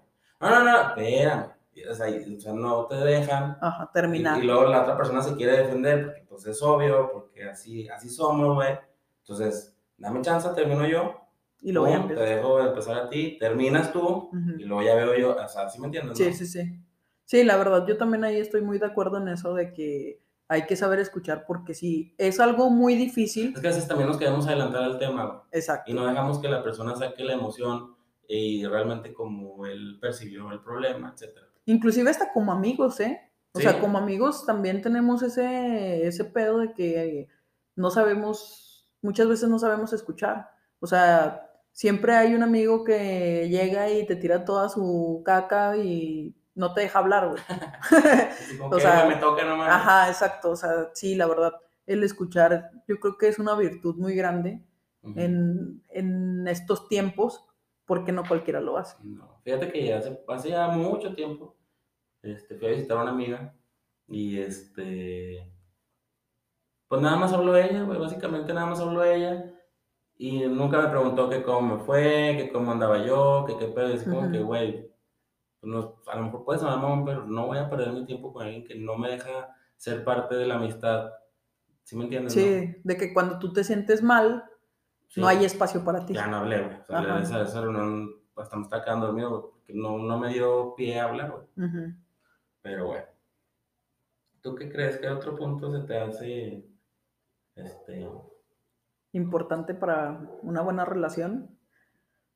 no, 0.41 0.49
no, 0.49 0.63
no, 0.65 0.81
espérame, 0.89 1.45
o 1.83 1.93
sea, 1.93 2.09
y- 2.09 2.35
o 2.35 2.39
sea, 2.39 2.53
no 2.53 2.85
te 2.85 2.95
dejan, 2.95 3.57
Ajá, 3.61 3.89
terminar. 3.93 4.41
y 4.41 4.45
luego 4.47 4.65
la 4.65 4.81
otra 4.83 4.97
persona 4.97 5.21
se 5.21 5.35
quiere 5.35 5.57
defender, 5.57 6.05
porque 6.05 6.25
pues 6.29 6.45
es 6.47 6.61
obvio, 6.61 7.09
porque 7.11 7.43
así, 7.45 7.87
así 7.89 8.09
somos, 8.09 8.55
güey, 8.55 8.77
entonces, 9.21 9.75
dame 9.97 10.21
chance, 10.21 10.47
termino 10.55 10.87
yo, 10.87 11.21
Y 11.59 11.71
luego 11.71 11.89
ya 11.89 12.07
te 12.07 12.13
dejo 12.13 12.59
empezar 12.61 12.97
a 12.97 13.09
ti, 13.09 13.37
terminas 13.39 13.91
tú, 13.91 14.29
y 14.57 14.63
luego 14.63 14.83
ya 14.83 14.95
veo 14.95 15.15
yo, 15.17 15.35
o 15.35 15.47
sea, 15.47 15.67
¿sí 15.69 15.79
me 15.79 15.87
entiendes? 15.87 16.17
Sí, 16.17 16.25
no? 16.29 16.33
sí, 16.33 16.45
sí. 16.45 16.79
Sí, 17.25 17.43
la 17.43 17.57
verdad, 17.57 17.85
yo 17.85 17.97
también 17.97 18.23
ahí 18.23 18.37
estoy 18.37 18.61
muy 18.61 18.77
de 18.79 18.85
acuerdo 18.85 19.17
en 19.17 19.27
eso 19.27 19.53
de 19.53 19.73
que 19.73 20.21
hay 20.47 20.65
que 20.65 20.77
saber 20.77 20.99
escuchar 20.99 21.43
porque 21.45 21.73
si 21.73 22.15
es 22.17 22.39
algo 22.39 22.69
muy 22.69 22.95
difícil, 22.95 23.51
Es 23.53 23.59
que 23.59 23.67
a 23.67 23.71
veces 23.71 23.85
también 23.87 24.07
nos 24.07 24.17
queremos 24.17 24.47
adelantar 24.47 24.81
al 24.83 24.97
tema, 24.97 25.43
exacto. 25.51 25.91
y 25.91 25.93
no 25.93 26.05
dejamos 26.07 26.39
que 26.39 26.47
la 26.47 26.63
persona 26.63 26.95
saque 26.95 27.25
la 27.25 27.33
emoción 27.33 27.95
y 28.29 28.65
realmente 28.65 29.13
como 29.13 29.65
él 29.65 29.97
percibió 29.99 30.49
el 30.51 30.61
problema, 30.61 31.11
etcétera. 31.13 31.46
Inclusive 31.67 32.09
hasta 32.09 32.33
como 32.33 32.51
amigos, 32.51 32.99
¿eh? 32.99 33.21
O 33.53 33.59
Sí. 33.59 33.63
sea, 33.65 33.79
como 33.79 33.97
amigos 33.97 34.45
también 34.45 34.81
tenemos 34.81 35.21
ese, 35.21 36.05
ese 36.07 36.25
pedo 36.25 36.59
de 36.59 36.73
que 36.73 37.27
no 37.75 37.91
sabemos, 37.91 38.89
muchas 39.01 39.27
veces 39.27 39.49
no 39.49 39.59
sabemos 39.59 39.93
escuchar. 39.93 40.49
O 40.79 40.87
sea, 40.87 41.51
siempre 41.71 42.15
hay 42.15 42.33
un 42.33 42.41
amigo 42.43 42.83
que 42.83 43.47
llega 43.49 43.89
y 43.91 44.05
te 44.07 44.15
tira 44.15 44.45
toda 44.45 44.69
su 44.69 45.21
caca 45.25 45.77
y 45.77 46.35
no 46.55 46.73
te 46.73 46.81
deja 46.81 46.99
hablar, 46.99 47.29
güey. 47.29 47.41
O 48.71 48.79
sea, 48.79 49.03
"Güey, 49.05 49.15
me 49.15 49.21
toca 49.21 49.43
nomás. 49.43 49.69
Ajá, 49.69 50.07
exacto. 50.09 50.51
O 50.51 50.55
sea, 50.55 50.89
sí, 50.93 51.15
la 51.15 51.27
verdad, 51.27 51.53
el 51.85 52.03
escuchar 52.03 52.71
yo 52.87 52.99
creo 52.99 53.17
que 53.17 53.27
es 53.27 53.39
una 53.39 53.55
virtud 53.55 53.95
muy 53.97 54.15
grande 54.15 54.63
en, 55.15 55.83
en 55.89 56.47
estos 56.47 56.87
tiempos 56.89 57.43
porque 57.85 58.11
no 58.11 58.23
cualquiera 58.27 58.59
lo 58.61 58.77
hace. 58.77 58.97
No, 59.03 59.39
fíjate 59.43 59.71
que 59.71 59.93
hace, 59.93 60.19
hace 60.27 60.49
ya 60.49 60.67
mucho 60.69 61.13
tiempo 61.15 61.55
este, 62.21 62.55
fui 62.55 62.67
a 62.67 62.71
visitar 62.71 62.97
a 62.97 63.01
una 63.03 63.11
amiga 63.11 63.53
y 64.07 64.39
este, 64.39 65.51
pues 66.87 67.01
nada 67.01 67.17
más 67.17 67.33
habló 67.33 67.55
ella, 67.57 67.83
güey, 67.83 67.99
básicamente 67.99 68.53
nada 68.53 68.67
más 68.67 68.79
habló 68.79 69.03
ella 69.03 69.53
y 70.17 70.39
nunca 70.47 70.81
me 70.81 70.87
preguntó 70.89 71.29
que 71.29 71.43
cómo 71.43 71.75
me 71.77 71.83
fue, 71.83 72.35
que 72.37 72.49
cómo 72.51 72.71
andaba 72.71 73.05
yo, 73.05 73.45
que 73.45 73.57
qué 73.57 73.67
pedo, 73.67 73.93
así 73.93 74.09
como 74.09 74.31
que, 74.31 74.39
güey, 74.39 74.91
pues 75.59 75.71
no- 75.73 76.01
a 76.07 76.15
lo 76.17 76.23
mejor 76.25 76.45
puedes 76.45 76.61
sonar 76.61 76.77
mamón, 76.79 77.05
pero 77.05 77.25
no 77.25 77.47
voy 77.47 77.57
a 77.57 77.69
perder 77.69 77.91
mi 77.93 78.05
tiempo 78.05 78.31
con 78.33 78.43
alguien 78.43 78.63
que 78.63 78.75
no 78.75 78.97
me 78.97 79.09
deja 79.09 79.49
ser 79.75 80.03
parte 80.03 80.35
de 80.35 80.47
la 80.47 80.55
amistad, 80.55 81.11
¿sí 81.83 81.95
me 81.95 82.05
entiendes? 82.05 82.35
no? 82.35 82.41
Sí, 82.41 82.75
de 82.83 82.97
que 82.97 83.13
cuando 83.13 83.37
tú 83.37 83.53
te 83.53 83.63
sientes 83.63 84.01
mal, 84.01 84.43
Sí. 85.09 85.21
no 85.21 85.27
hay 85.27 85.45
espacio 85.45 85.85
para 85.85 86.05
ti. 86.05 86.13
Ya 86.13 86.27
no 86.27 86.37
hablé, 86.37 86.61
güey. 86.63 86.75
O 86.81 86.85
sea, 87.01 87.19
esa, 87.21 87.41
esa 87.43 87.61
reunión 87.61 88.11
hasta 88.35 88.57
me 88.57 88.63
estaba 88.63 88.83
quedando 88.83 89.05
dormido, 89.07 89.51
porque 89.51 89.73
no, 89.73 89.97
no 89.99 90.17
me 90.19 90.33
dio 90.33 90.75
pie 90.75 90.99
a 90.99 91.05
hablar, 91.05 91.31
güey. 91.31 91.67
Ujú. 91.69 91.93
Pero 92.67 92.87
bueno. 92.87 93.05
¿Tú 94.41 94.55
qué 94.55 94.69
crees 94.69 94.97
que 94.97 95.07
otro 95.07 95.37
punto 95.37 95.71
se 95.71 95.87
te 95.87 95.97
hace 95.97 96.65
este 97.55 98.09
Importante 99.13 99.73
para 99.73 100.19
una 100.41 100.61
buena 100.61 100.83
relación. 100.83 101.57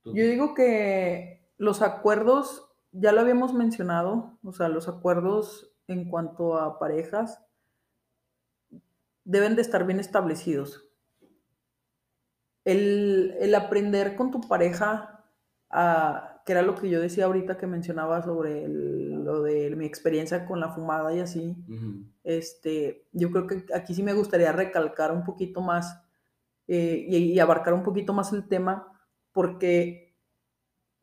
tú- 0.01 0.15
Yo 0.15 0.23
digo 0.23 0.53
que 0.53 1.51
los 1.57 1.81
acuerdos, 1.81 2.71
ya 2.93 3.11
lo 3.11 3.19
habíamos 3.19 3.53
mencionado, 3.53 4.37
o 4.41 4.53
sea, 4.53 4.69
los 4.69 4.87
acuerdos 4.87 5.73
en 5.87 6.09
cuanto 6.09 6.57
a 6.57 6.79
parejas 6.79 7.43
deben 9.25 9.57
de 9.57 9.61
estar 9.63 9.85
bien 9.85 9.99
establecidos. 9.99 10.87
El, 12.63 13.35
el 13.39 13.53
aprender 13.53 14.15
con 14.15 14.31
tu 14.31 14.39
pareja, 14.47 15.25
a, 15.69 16.30
que 16.45 16.51
era 16.53 16.61
lo 16.61 16.75
que 16.75 16.89
yo 16.89 16.99
decía 16.99 17.25
ahorita 17.25 17.57
que 17.57 17.67
mencionaba 17.67 18.21
sobre 18.23 18.63
el- 18.65 19.23
lo 19.23 19.41
de 19.43 19.75
mi 19.75 19.85
experiencia 19.85 20.45
con 20.45 20.59
la 20.59 20.69
fumada 20.73 21.13
y 21.13 21.19
así, 21.19 21.55
este, 22.23 23.07
yo 23.11 23.31
creo 23.31 23.47
que 23.47 23.65
aquí 23.73 23.93
sí 23.93 24.03
me 24.03 24.13
gustaría 24.13 24.51
recalcar 24.51 25.11
un 25.11 25.23
poquito 25.23 25.61
más 25.61 26.01
eh, 26.67 27.05
y, 27.07 27.17
y 27.33 27.39
abarcar 27.39 27.73
un 27.73 27.83
poquito 27.83 28.13
más 28.13 28.31
el 28.33 28.47
tema, 28.47 28.87
porque 29.33 30.15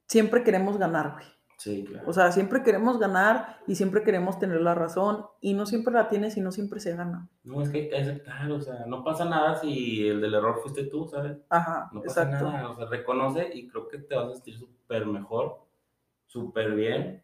siempre 0.07 0.43
queremos 0.43 0.79
ganar, 0.79 1.13
güey. 1.15 1.27
Sí, 1.59 1.85
claro. 1.85 2.09
O 2.09 2.13
sea, 2.13 2.31
siempre 2.31 2.63
queremos 2.63 2.99
ganar 3.01 3.59
y 3.67 3.75
siempre 3.75 4.05
queremos 4.05 4.39
tener 4.39 4.61
la 4.61 4.77
razón 4.77 5.27
y 5.41 5.55
no 5.55 5.67
siempre 5.67 5.93
la 5.93 6.09
tienes 6.09 6.37
y 6.37 6.41
no 6.41 6.53
siempre 6.53 6.79
se 6.79 6.95
gana. 6.95 7.29
no, 7.43 7.61
es 7.63 7.69
que 7.71 7.79
hay 7.79 7.89
que 7.89 7.97
aceptar, 7.99 8.51
o 8.53 8.61
sea, 8.61 8.87
no 8.87 9.03
pasa 9.03 9.25
nada 9.25 9.57
si 9.57 10.07
el 10.07 10.21
del 10.21 10.35
error 10.35 10.61
fuiste 10.63 10.85
tú, 10.85 11.09
¿sabes? 11.09 11.37
Ajá, 11.49 11.91
No 11.93 12.01
pasa 12.03 12.23
exacto. 12.23 12.49
nada, 12.51 12.71
o 12.71 12.77
sea, 12.77 12.87
reconoce 12.87 13.51
y 13.53 13.67
creo 13.69 13.89
que 13.89 13.99
te 13.99 14.15
vas 14.15 14.31
a 14.31 14.35
sentir 14.37 14.57
súper 14.57 15.05
mejor, 15.07 15.59
súper 16.27 16.73
bien. 16.75 17.23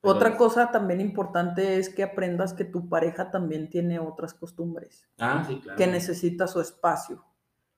Otra 0.00 0.30
es- 0.30 0.36
cosa 0.36 0.70
también 0.70 1.00
importante 1.00 1.76
es 1.78 1.88
que 1.88 2.02
aprendas 2.02 2.52
que 2.54 2.64
tu 2.64 2.88
pareja 2.88 3.30
también 3.30 3.68
tiene 3.70 3.98
otras 4.00 4.34
costumbres, 4.34 5.08
Ah, 5.18 5.44
sí, 5.46 5.60
claro. 5.60 5.76
que 5.76 5.86
necesita 5.86 6.46
su 6.46 6.60
espacio. 6.60 7.24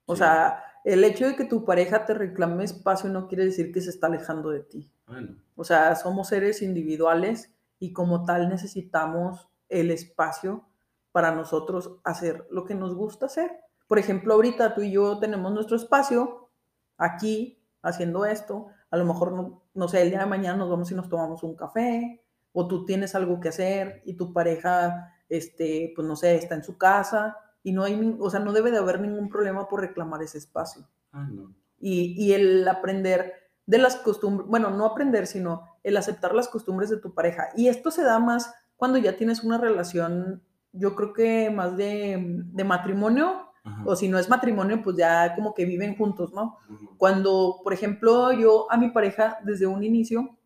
O 0.06 0.14
Sí. 0.14 0.20
sea, 0.22 0.62
el 0.84 1.04
hecho 1.04 1.26
de 1.26 1.36
que 1.36 1.44
tu 1.44 1.64
pareja 1.64 2.06
te 2.06 2.14
reclame 2.14 2.64
espacio 2.64 3.10
no 3.10 3.26
quiere 3.28 3.44
decir 3.44 3.70
que 3.72 3.80
se 3.82 3.90
está 3.90 4.06
alejando 4.06 4.50
de 4.50 4.60
ti. 4.60 4.90
Bueno, 5.10 5.36
O 5.56 5.64
sea, 5.64 5.96
somos 5.96 6.28
seres 6.28 6.62
individuales 6.62 7.52
y 7.80 7.92
como 7.92 8.24
tal 8.24 8.48
necesitamos 8.48 9.48
el 9.68 9.90
espacio 9.90 10.68
para 11.10 11.32
nosotros 11.32 11.98
hacer 12.04 12.46
lo 12.50 12.64
que 12.64 12.76
nos 12.76 12.94
gusta 12.94 13.26
hacer. 13.26 13.50
Por 13.88 13.98
ejemplo, 13.98 14.34
ahorita 14.34 14.72
tú 14.72 14.82
y 14.82 14.92
yo 14.92 15.18
tenemos 15.18 15.52
nuestro 15.52 15.76
espacio 15.76 16.50
aquí 16.96 17.60
haciendo 17.82 18.24
esto. 18.24 18.68
A 18.90 18.96
lo 18.96 19.04
mejor, 19.04 19.32
no, 19.32 19.64
no 19.74 19.88
sé, 19.88 20.02
el 20.02 20.10
día 20.10 20.20
de 20.20 20.26
mañana 20.26 20.58
nos 20.58 20.70
vamos 20.70 20.92
y 20.92 20.94
nos 20.94 21.08
tomamos 21.08 21.42
un 21.42 21.56
café 21.56 22.22
o 22.52 22.68
tú 22.68 22.84
tienes 22.84 23.16
algo 23.16 23.40
que 23.40 23.48
hacer 23.48 24.02
y 24.04 24.14
tu 24.14 24.32
pareja, 24.32 25.12
este, 25.28 25.92
pues 25.96 26.06
no 26.06 26.14
sé, 26.14 26.36
está 26.36 26.54
en 26.54 26.62
su 26.64 26.78
casa 26.78 27.36
y 27.64 27.72
no 27.72 27.82
hay, 27.82 28.16
o 28.20 28.30
sea, 28.30 28.38
no 28.38 28.52
debe 28.52 28.70
de 28.70 28.78
haber 28.78 29.00
ningún 29.00 29.28
problema 29.28 29.68
por 29.68 29.80
reclamar 29.80 30.22
ese 30.22 30.38
espacio 30.38 30.88
ah, 31.12 31.28
no. 31.30 31.54
y, 31.78 32.14
y 32.16 32.32
el 32.32 32.66
aprender 32.66 33.49
de 33.70 33.78
las 33.78 33.94
costumbres, 33.94 34.48
bueno, 34.48 34.70
no 34.70 34.84
aprender, 34.84 35.28
sino 35.28 35.62
el 35.84 35.96
aceptar 35.96 36.34
las 36.34 36.48
costumbres 36.48 36.90
de 36.90 36.96
tu 36.96 37.14
pareja. 37.14 37.50
Y 37.56 37.68
esto 37.68 37.92
se 37.92 38.02
da 38.02 38.18
más 38.18 38.52
cuando 38.76 38.98
ya 38.98 39.16
tienes 39.16 39.44
una 39.44 39.58
relación, 39.58 40.42
yo 40.72 40.96
creo 40.96 41.12
que 41.12 41.50
más 41.50 41.76
de, 41.76 42.18
de 42.18 42.64
matrimonio, 42.64 43.52
Ajá. 43.62 43.82
o 43.86 43.94
si 43.94 44.08
no 44.08 44.18
es 44.18 44.28
matrimonio, 44.28 44.82
pues 44.82 44.96
ya 44.96 45.36
como 45.36 45.54
que 45.54 45.66
viven 45.66 45.96
juntos, 45.96 46.32
¿no? 46.32 46.58
Cuando, 46.96 47.60
por 47.62 47.72
ejemplo, 47.72 48.32
yo 48.32 48.66
a 48.72 48.76
mi 48.76 48.90
pareja 48.90 49.38
desde 49.44 49.68
un 49.68 49.84
inicio, 49.84 50.36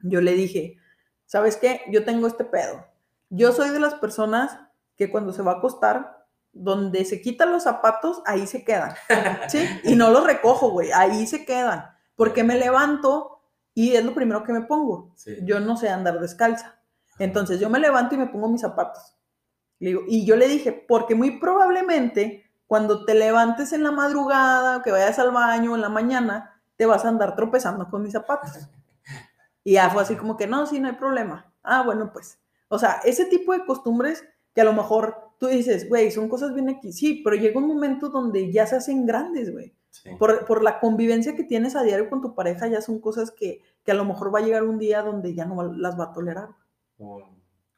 yo 0.00 0.20
le 0.20 0.32
dije, 0.32 0.76
¿sabes 1.24 1.56
qué? 1.56 1.82
Yo 1.88 2.04
tengo 2.04 2.26
este 2.26 2.44
pedo. 2.44 2.84
Yo 3.30 3.52
soy 3.52 3.70
de 3.70 3.78
las 3.78 3.94
personas 3.94 4.58
que 4.96 5.08
cuando 5.08 5.32
se 5.32 5.42
va 5.42 5.52
a 5.52 5.58
acostar, 5.58 6.26
donde 6.52 7.04
se 7.04 7.20
quitan 7.20 7.52
los 7.52 7.62
zapatos, 7.62 8.22
ahí 8.26 8.48
se 8.48 8.64
quedan, 8.64 8.92
¿sí? 9.46 9.68
Y 9.84 9.94
no 9.94 10.10
los 10.10 10.24
recojo, 10.26 10.70
güey, 10.70 10.90
ahí 10.90 11.28
se 11.28 11.44
quedan, 11.44 11.92
porque 12.22 12.44
me 12.44 12.54
levanto 12.54 13.40
y 13.74 13.96
es 13.96 14.04
lo 14.04 14.14
primero 14.14 14.44
que 14.44 14.52
me 14.52 14.60
pongo. 14.60 15.10
Sí. 15.16 15.38
Yo 15.42 15.58
no 15.58 15.76
sé 15.76 15.88
andar 15.88 16.20
descalza. 16.20 16.78
Entonces 17.18 17.58
yo 17.58 17.68
me 17.68 17.80
levanto 17.80 18.14
y 18.14 18.18
me 18.18 18.28
pongo 18.28 18.48
mis 18.48 18.60
zapatos. 18.60 19.16
Y 19.80 20.24
yo 20.24 20.36
le 20.36 20.46
dije, 20.46 20.70
porque 20.70 21.16
muy 21.16 21.40
probablemente 21.40 22.48
cuando 22.68 23.04
te 23.04 23.16
levantes 23.16 23.72
en 23.72 23.82
la 23.82 23.90
madrugada, 23.90 24.76
o 24.76 24.82
que 24.82 24.92
vayas 24.92 25.18
al 25.18 25.32
baño 25.32 25.74
en 25.74 25.80
la 25.80 25.88
mañana, 25.88 26.62
te 26.76 26.86
vas 26.86 27.04
a 27.04 27.08
andar 27.08 27.34
tropezando 27.34 27.90
con 27.90 28.04
mis 28.04 28.12
zapatos. 28.12 28.52
Y 29.64 29.72
ya 29.72 29.90
fue 29.90 30.02
así 30.02 30.14
como 30.14 30.36
que, 30.36 30.46
no, 30.46 30.64
sí, 30.66 30.78
no 30.78 30.86
hay 30.86 30.94
problema. 30.94 31.52
Ah, 31.64 31.82
bueno, 31.82 32.12
pues. 32.12 32.38
O 32.68 32.78
sea, 32.78 33.00
ese 33.04 33.24
tipo 33.24 33.52
de 33.52 33.64
costumbres 33.64 34.24
que 34.54 34.60
a 34.60 34.64
lo 34.64 34.74
mejor 34.74 35.32
tú 35.40 35.48
dices, 35.48 35.88
güey, 35.88 36.12
son 36.12 36.28
cosas 36.28 36.54
bien 36.54 36.68
aquí. 36.68 36.92
Sí, 36.92 37.20
pero 37.24 37.34
llega 37.34 37.58
un 37.58 37.66
momento 37.66 38.10
donde 38.10 38.52
ya 38.52 38.64
se 38.68 38.76
hacen 38.76 39.06
grandes, 39.06 39.52
güey. 39.52 39.74
Sí. 39.92 40.10
Por, 40.18 40.44
por 40.46 40.62
la 40.62 40.80
convivencia 40.80 41.36
que 41.36 41.44
tienes 41.44 41.76
a 41.76 41.82
diario 41.84 42.08
con 42.10 42.20
tu 42.22 42.34
pareja, 42.34 42.66
ya 42.66 42.80
son 42.80 42.98
cosas 42.98 43.30
que, 43.30 43.62
que 43.84 43.92
a 43.92 43.94
lo 43.94 44.04
mejor 44.04 44.34
va 44.34 44.40
a 44.40 44.42
llegar 44.42 44.64
un 44.64 44.78
día 44.78 45.02
donde 45.02 45.34
ya 45.34 45.44
no 45.44 45.62
las 45.74 45.98
va 46.00 46.04
a 46.06 46.12
tolerar. 46.12 46.48
Como 46.96 47.20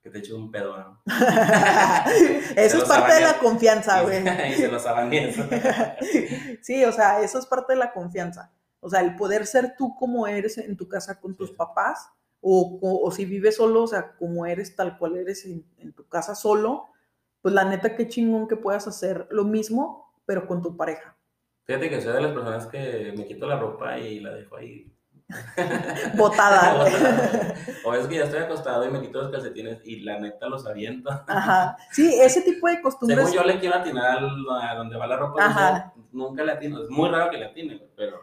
que 0.01 0.11
te 0.11 0.19
eches 0.19 0.33
un 0.33 0.51
pedo, 0.51 0.77
¿no? 0.79 1.01
Eso 2.57 2.79
es 2.79 2.85
parte 2.85 3.15
de 3.15 3.21
la 3.21 3.39
confianza, 3.39 4.03
güey. 4.03 4.23
y 4.51 4.55
se 4.55 4.69
los 4.69 4.87
abanes. 4.87 5.37
Sí, 6.63 6.85
o 6.85 6.93
sea, 6.93 7.21
eso 7.21 7.39
es 7.39 7.47
parte 7.47 7.73
de 7.73 7.79
la 7.79 7.93
confianza. 7.93 8.53
O 8.81 8.89
sea, 8.91 9.01
el 9.01 9.17
poder 9.17 9.47
ser 9.47 9.75
tú 9.77 9.95
como 9.97 10.27
eres 10.27 10.59
en 10.59 10.77
tu 10.77 10.89
casa 10.89 11.21
con 11.21 11.35
tus 11.35 11.51
papás, 11.53 12.09
o, 12.41 12.79
o- 12.83 13.07
o 13.07 13.11
si 13.11 13.25
vives 13.25 13.57
solo, 13.57 13.83
o 13.83 13.87
sea, 13.87 14.13
como 14.17 14.45
eres, 14.47 14.77
tal 14.77 14.99
cual 14.99 15.17
eres 15.17 15.47
en, 15.47 15.65
en 15.79 15.93
tu 15.95 16.07
casa 16.07 16.35
solo, 16.35 16.87
pues 17.41 17.55
la 17.55 17.65
neta, 17.65 17.97
qué 17.97 18.07
chingón 18.09 18.47
que 18.47 18.57
puedas 18.57 18.87
hacer 18.87 19.27
lo 19.31 19.45
mismo, 19.45 20.13
pero 20.27 20.47
con 20.47 20.63
tu 20.63 20.77
pareja. 20.77 21.17
Fíjate 21.65 21.89
que 21.89 22.01
soy 22.01 22.13
de 22.13 22.21
las 22.21 22.33
personas 22.33 22.67
que 22.67 23.15
me 23.17 23.27
quito 23.27 23.47
la 23.47 23.59
ropa 23.59 23.99
y 23.99 24.21
la 24.21 24.35
dejo 24.35 24.57
ahí. 24.57 24.91
Botada, 26.17 26.85
o 27.85 27.95
es 27.95 28.07
que 28.07 28.17
ya 28.17 28.25
estoy 28.25 28.41
acostado 28.41 28.85
y 28.85 28.91
me 28.91 29.01
quito 29.01 29.23
los 29.23 29.31
calcetines 29.31 29.81
y 29.85 30.01
la 30.01 30.19
neta 30.19 30.49
los 30.49 30.67
aviento. 30.67 31.11
Ajá. 31.27 31.77
Sí, 31.93 32.21
ese 32.21 32.43
tipo 32.43 32.69
de 32.69 32.83
costumbres. 32.83 33.19
Según 33.19 33.35
yo 33.35 33.45
le 33.45 33.59
quiero 33.59 33.77
atinar 33.77 34.19
a 34.19 34.75
donde 34.75 34.97
va 34.97 35.07
la 35.07 35.17
ropa, 35.17 35.43
sé, 35.43 35.49
Ajá. 35.49 35.95
nunca 36.13 36.45
le 36.45 36.53
atino. 36.53 36.83
Es 36.83 36.91
muy 36.91 37.09
raro 37.09 37.31
que 37.31 37.39
le 37.39 37.47
atine, 37.47 37.81
pero 37.97 38.19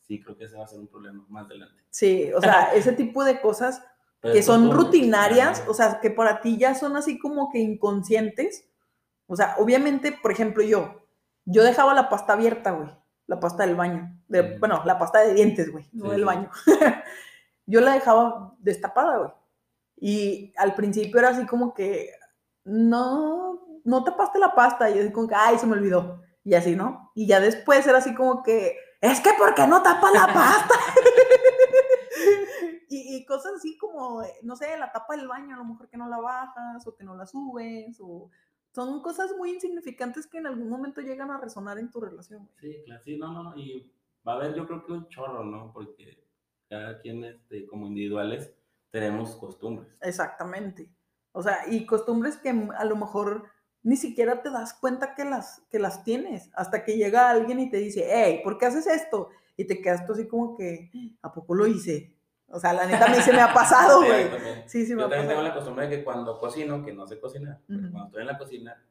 sí 0.00 0.20
creo 0.22 0.36
que 0.36 0.44
ese 0.44 0.56
va 0.56 0.64
a 0.64 0.68
ser 0.68 0.80
un 0.80 0.88
problema 0.88 1.24
más 1.28 1.46
adelante. 1.46 1.82
Sí, 1.90 2.32
o 2.32 2.40
sea, 2.40 2.72
ese 2.74 2.92
tipo 2.92 3.22
de 3.24 3.40
cosas 3.40 3.82
Pero 4.20 4.34
que 4.34 4.42
son 4.42 4.70
rutinarias, 4.70 5.64
o 5.68 5.74
sea, 5.74 6.00
que 6.00 6.10
para 6.10 6.40
ti 6.40 6.56
ya 6.56 6.74
son 6.74 6.96
así 6.96 7.18
como 7.18 7.50
que 7.50 7.58
inconscientes. 7.58 8.66
O 9.26 9.36
sea, 9.36 9.56
obviamente, 9.58 10.12
por 10.12 10.32
ejemplo, 10.32 10.62
yo, 10.62 10.99
yo 11.44 11.62
dejaba 11.64 11.94
la 11.94 12.08
pasta 12.08 12.32
abierta, 12.34 12.70
güey, 12.72 12.88
la 13.26 13.40
pasta 13.40 13.64
del 13.66 13.76
baño, 13.76 14.16
de- 14.28 14.42
Mm. 14.56 14.60
bueno, 14.60 14.82
la 14.84 14.98
pasta 14.98 15.20
de 15.20 15.34
dientes, 15.34 15.70
güey, 15.72 15.88
no 15.92 16.10
del 16.10 16.24
baño. 16.24 16.50
yo 17.66 17.80
la 17.80 17.92
dejaba 17.92 18.54
destapada, 18.58 19.18
güey. 19.18 19.30
Y 19.96 20.52
al 20.56 20.74
principio 20.74 21.18
era 21.20 21.30
así 21.30 21.46
como 21.46 21.74
que, 21.74 22.10
no, 22.64 23.60
no 23.84 24.04
tapaste 24.04 24.38
la 24.38 24.54
pasta, 24.54 24.90
y 24.90 24.94
yo 24.94 25.00
así 25.02 25.12
como 25.12 25.28
que, 25.28 25.34
ay, 25.34 25.58
se 25.58 25.66
me 25.66 25.74
olvidó, 25.74 26.22
y 26.44 26.54
así, 26.54 26.74
¿no? 26.76 27.10
Y 27.14 27.26
ya 27.26 27.40
después 27.40 27.86
era 27.86 27.98
así 27.98 28.14
como 28.14 28.42
que, 28.42 28.76
es 29.00 29.20
que, 29.20 29.32
¿por 29.34 29.54
qué 29.54 29.66
no 29.66 29.82
tapas 29.82 30.12
la 30.12 30.26
pasta? 30.34 30.74
y, 32.88 33.16
y 33.16 33.24
cosas 33.24 33.52
así 33.56 33.76
como, 33.78 34.22
eh, 34.22 34.32
no 34.42 34.56
sé, 34.56 34.76
la 34.78 34.90
tapa 34.92 35.16
del 35.16 35.28
baño, 35.28 35.54
a 35.54 35.58
lo 35.58 35.64
mejor 35.64 35.88
que 35.88 35.96
no 35.96 36.08
la 36.08 36.18
bajas 36.18 36.86
o 36.86 36.94
que 36.96 37.04
no 37.04 37.14
la 37.14 37.26
subes, 37.26 37.98
o 38.00 38.30
son 38.72 39.02
cosas 39.02 39.34
muy 39.36 39.50
insignificantes 39.50 40.26
que 40.26 40.38
en 40.38 40.46
algún 40.46 40.68
momento 40.68 41.00
llegan 41.00 41.30
a 41.30 41.40
resonar 41.40 41.78
en 41.78 41.90
tu 41.90 42.00
relación. 42.00 42.46
güey. 42.46 42.74
Sí, 42.74 42.82
claro, 42.84 43.02
sí, 43.04 43.16
no, 43.16 43.32
no, 43.32 43.56
y 43.56 43.92
va 44.26 44.32
a 44.32 44.36
haber 44.36 44.54
yo 44.54 44.66
creo 44.66 44.84
que 44.84 44.92
un 44.92 45.08
chorro, 45.08 45.44
¿no? 45.44 45.72
Porque 45.72 46.24
cada 46.68 47.00
quien, 47.00 47.24
este, 47.24 47.66
como 47.66 47.86
individuales, 47.86 48.52
tenemos 48.90 49.36
costumbres. 49.36 49.98
Exactamente. 50.02 50.90
O 51.32 51.42
sea, 51.42 51.58
y 51.70 51.86
costumbres 51.86 52.36
que 52.36 52.50
a 52.50 52.84
lo 52.84 52.96
mejor 52.96 53.44
ni 53.82 53.96
siquiera 53.96 54.42
te 54.42 54.50
das 54.50 54.74
cuenta 54.74 55.14
que 55.14 55.24
las, 55.24 55.62
que 55.70 55.78
las 55.78 56.04
tienes, 56.04 56.50
hasta 56.54 56.84
que 56.84 56.96
llega 56.96 57.30
alguien 57.30 57.60
y 57.60 57.70
te 57.70 57.78
dice, 57.78 58.06
hey, 58.08 58.40
¿por 58.44 58.58
qué 58.58 58.66
haces 58.66 58.86
esto? 58.86 59.30
Y 59.56 59.66
te 59.66 59.80
quedas 59.80 60.06
tú 60.06 60.12
así 60.12 60.26
como 60.26 60.56
que, 60.56 60.90
¿a 61.22 61.32
poco 61.32 61.54
lo 61.54 61.66
hice? 61.66 62.14
O 62.52 62.58
sea, 62.58 62.72
la 62.72 62.84
neta 62.84 63.06
a 63.06 63.08
mí 63.08 63.16
se 63.16 63.32
me 63.32 63.40
ha 63.40 63.52
pasado, 63.54 64.00
güey. 64.04 64.28
Sí, 64.66 64.84
sí 64.84 64.94
me 64.94 65.02
Yo 65.02 65.06
ha 65.06 65.10
también 65.10 65.28
tengo 65.28 65.42
la 65.42 65.54
costumbre 65.54 65.86
de 65.88 65.96
que 65.96 66.04
cuando 66.04 66.38
cocino, 66.38 66.84
que 66.84 66.92
no 66.92 67.06
sé 67.06 67.20
cocinar, 67.20 67.58
pero 67.66 67.80
Ujú. 67.80 67.90
cuando 67.90 68.06
estoy 68.06 68.20
en 68.22 68.26
la 68.26 68.38
cocina, 68.38 68.84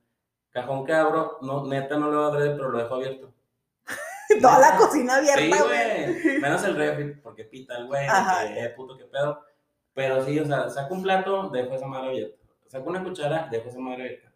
cajón 0.51 0.85
que 0.85 0.93
abro, 0.93 1.37
no, 1.41 1.65
neta 1.65 1.97
no 1.97 2.09
lo 2.09 2.25
abro, 2.25 2.39
pero 2.39 2.69
lo 2.69 2.77
dejo 2.77 2.95
abierto. 2.95 3.33
Toda 4.41 4.59
la 4.59 4.77
cocina 4.77 5.15
abierta, 5.17 5.41
Sí, 5.41 5.63
güey. 5.63 6.39
Menos 6.39 6.63
el 6.63 6.75
refri, 6.75 7.13
porque 7.15 7.43
pita 7.43 7.77
el 7.77 7.87
güey, 7.87 8.07
que, 8.07 8.63
eh, 8.63 8.69
puto, 8.69 8.97
qué 8.97 9.05
pedo. 9.05 9.43
Pero 9.93 10.23
sí, 10.23 10.39
o 10.39 10.45
sea, 10.45 10.69
saco 10.69 10.93
un 10.93 11.03
plato, 11.03 11.49
dejo 11.49 11.73
esa 11.73 11.87
madre 11.87 12.09
abierta. 12.09 12.37
Saco 12.67 12.89
una 12.89 13.03
cuchara, 13.03 13.47
dejo 13.51 13.67
esa 13.67 13.79
madre 13.79 14.03
abierta. 14.03 14.29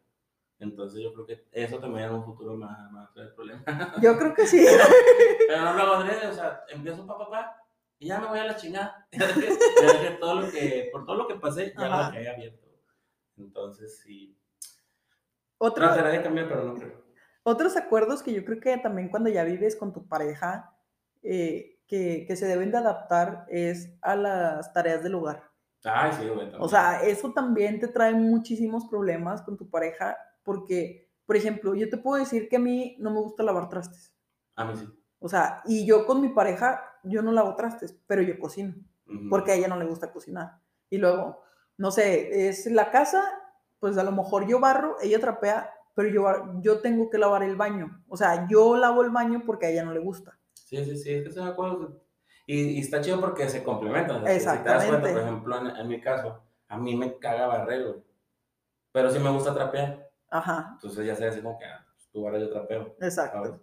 Entonces 0.60 1.02
yo 1.02 1.14
creo 1.14 1.26
que 1.26 1.46
eso 1.52 1.78
también 1.78 2.06
en 2.06 2.14
un 2.16 2.26
futuro 2.26 2.56
me 2.56 2.66
va 2.66 3.04
a 3.04 3.12
traer 3.14 3.34
problemas. 3.36 3.64
Yo 4.02 4.18
creo 4.18 4.34
que 4.34 4.48
sí. 4.48 4.66
Pero 5.48 5.62
no 5.62 5.74
lo 5.74 5.82
hago 5.84 5.94
adrede, 5.96 6.28
o 6.28 6.34
sea, 6.34 6.64
empiezo 6.70 7.06
pa, 7.06 7.18
pa, 7.18 7.30
pa, 7.30 7.63
y 8.04 8.08
ya 8.08 8.20
me 8.20 8.28
voy 8.28 8.40
a 8.40 8.46
la 8.46 8.56
chingada. 8.56 9.08
Ya 9.12 9.28
dejé, 9.28 9.50
ya 9.82 9.94
dejé 9.94 10.16
todo 10.18 10.42
lo 10.42 10.52
que, 10.52 10.90
por 10.92 11.06
todo 11.06 11.16
lo 11.16 11.28
que 11.28 11.36
pasé, 11.36 11.74
ya 11.78 11.86
Ajá. 11.88 12.10
lo 12.12 12.18
dejé 12.18 12.30
abierto. 12.30 12.68
Entonces 13.38 14.00
sí, 14.00 14.38
Otro, 15.58 15.86
trataré 15.86 16.18
de 16.18 16.24
cambiar, 16.24 16.48
pero 16.50 16.64
no 16.66 16.76
creo. 16.76 17.04
otros 17.44 17.78
acuerdos 17.78 18.22
que 18.22 18.34
yo 18.34 18.44
creo 18.46 18.60
que 18.60 18.78
también 18.78 19.10
cuando 19.10 19.30
ya 19.30 19.44
vives 19.44 19.76
con 19.76 19.94
tu 19.94 20.08
pareja, 20.08 20.76
eh, 21.24 21.80
que, 21.88 22.26
que 22.28 22.36
se 22.36 22.46
deben 22.46 22.72
de 22.72 22.78
adaptar 22.78 23.46
es 23.50 23.94
a 24.02 24.16
las 24.16 24.74
tareas 24.74 25.04
del 25.04 25.16
hogar. 25.16 25.50
Ay, 25.86 26.12
sí, 26.14 26.28
también. 26.28 26.52
O 26.60 26.68
sea, 26.68 27.04
eso 27.04 27.34
también 27.34 27.80
te 27.80 27.88
trae 27.88 28.14
muchísimos 28.14 28.86
problemas 28.86 29.42
con 29.42 29.58
tu 29.58 29.70
pareja 29.70 30.18
porque, 30.44 31.10
por 31.26 31.36
ejemplo, 31.36 31.74
yo 31.76 31.90
te 31.90 31.98
puedo 31.98 32.20
decir 32.20 32.48
que 32.50 32.56
a 32.58 32.60
mí 32.60 32.96
no 33.00 33.12
me 33.12 33.20
gusta 33.22 33.44
lavar 33.44 33.70
trastes. 33.70 34.14
A 34.56 34.66
mí 34.66 34.76
sí. 34.78 34.88
O 35.26 35.30
sea, 35.30 35.62
y 35.66 35.86
yo 35.86 36.06
con 36.06 36.20
mi 36.20 36.28
pareja, 36.30 36.84
yo 37.04 37.22
no 37.22 37.32
lavo 37.32 37.56
trastes, 37.56 37.96
pero 38.08 38.22
yo 38.22 38.38
cocino, 38.38 38.76
Ujú. 39.08 39.30
porque 39.30 39.54
a 39.54 39.56
ella 39.56 39.70
no 39.70 39.78
le 39.78 39.86
gusta 39.86 40.12
cocinar. 40.12 40.60
Y 40.90 40.98
luego, 40.98 41.42
no 41.78 41.92
sé, 41.92 42.50
es 42.50 42.66
la 42.66 42.92
casa, 42.92 43.24
pues 43.80 43.98
a 43.98 44.04
lo 44.04 44.12
mejor 44.12 44.46
yo 44.48 44.60
barro, 44.60 44.98
ella 45.02 45.20
trapea, 45.22 45.72
pero 45.96 46.10
yo, 46.10 46.60
yo 46.62 46.82
tengo 46.82 47.10
que 47.10 47.18
lavar 47.18 47.42
el 47.44 47.56
baño. 47.56 48.04
O 48.10 48.18
sea, 48.18 48.48
yo 48.50 48.76
lavo 48.76 49.02
el 49.02 49.12
baño 49.12 49.44
porque 49.46 49.68
a 49.68 49.70
ella 49.70 49.86
no 49.86 49.94
le 49.94 50.02
gusta. 50.02 50.38
Sí, 50.54 50.84
sí, 50.84 50.98
sí, 50.98 51.14
es 51.14 51.22
que 51.24 51.30
estoy 51.30 51.46
de 51.46 51.52
acuerdo. 51.52 52.02
Y, 52.46 52.60
y 52.72 52.80
está 52.82 53.00
chido 53.00 53.22
porque 53.22 53.48
se 53.48 53.64
complementan. 53.64 54.26
sea, 54.26 54.34
si- 54.38 54.40
te 54.40 54.46
das 54.46 54.84
Exactamente. 54.84 54.90
cuenta, 54.90 55.12
por 55.14 55.22
ejemplo, 55.22 55.58
en, 55.58 55.68
en 55.78 55.88
mi 55.88 56.02
caso, 56.02 56.42
a 56.68 56.78
mí 56.78 56.98
me 56.98 57.18
caga 57.20 57.48
barrer, 57.48 57.84
güey. 57.88 58.04
Pero 58.92 59.10
sí 59.10 59.20
me 59.20 59.30
gusta 59.32 59.54
trapear. 59.54 60.10
Ajá, 60.30 60.72
Entonces 60.74 61.06
ya 61.06 61.16
sé 61.16 61.28
así 61.28 61.42
como 61.42 61.58
que 61.58 61.66
ah, 61.66 61.86
pues, 61.94 62.10
tú 62.12 62.24
barres, 62.24 62.42
yo 62.42 62.50
trapeo. 62.52 62.96
exacto. 63.00 63.38
¿sabes? 63.46 63.62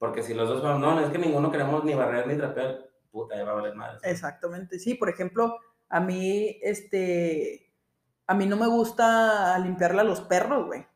Porque 0.00 0.22
si 0.22 0.32
los 0.32 0.48
dos 0.48 0.62
vamos, 0.62 0.80
no, 0.80 0.98
es 0.98 1.10
que 1.10 1.18
ninguno 1.18 1.52
queremos 1.52 1.84
ni 1.84 1.92
barrer 1.92 2.26
ni 2.26 2.34
trapear, 2.34 2.88
puta, 3.10 3.36
ya 3.36 3.44
va 3.44 3.50
a 3.50 3.54
valer 3.56 3.74
madre. 3.74 3.98
Exactamente, 4.02 4.78
sí, 4.78 4.94
por 4.94 5.10
ejemplo, 5.10 5.58
a 5.90 6.00
mí, 6.00 6.58
este, 6.62 7.70
a 8.26 8.32
mí 8.32 8.46
no 8.46 8.56
me 8.56 8.66
gusta 8.66 9.58
limpiarle 9.58 10.00
a 10.00 10.04
los 10.04 10.22
perros, 10.22 10.68
güey. 10.68 10.86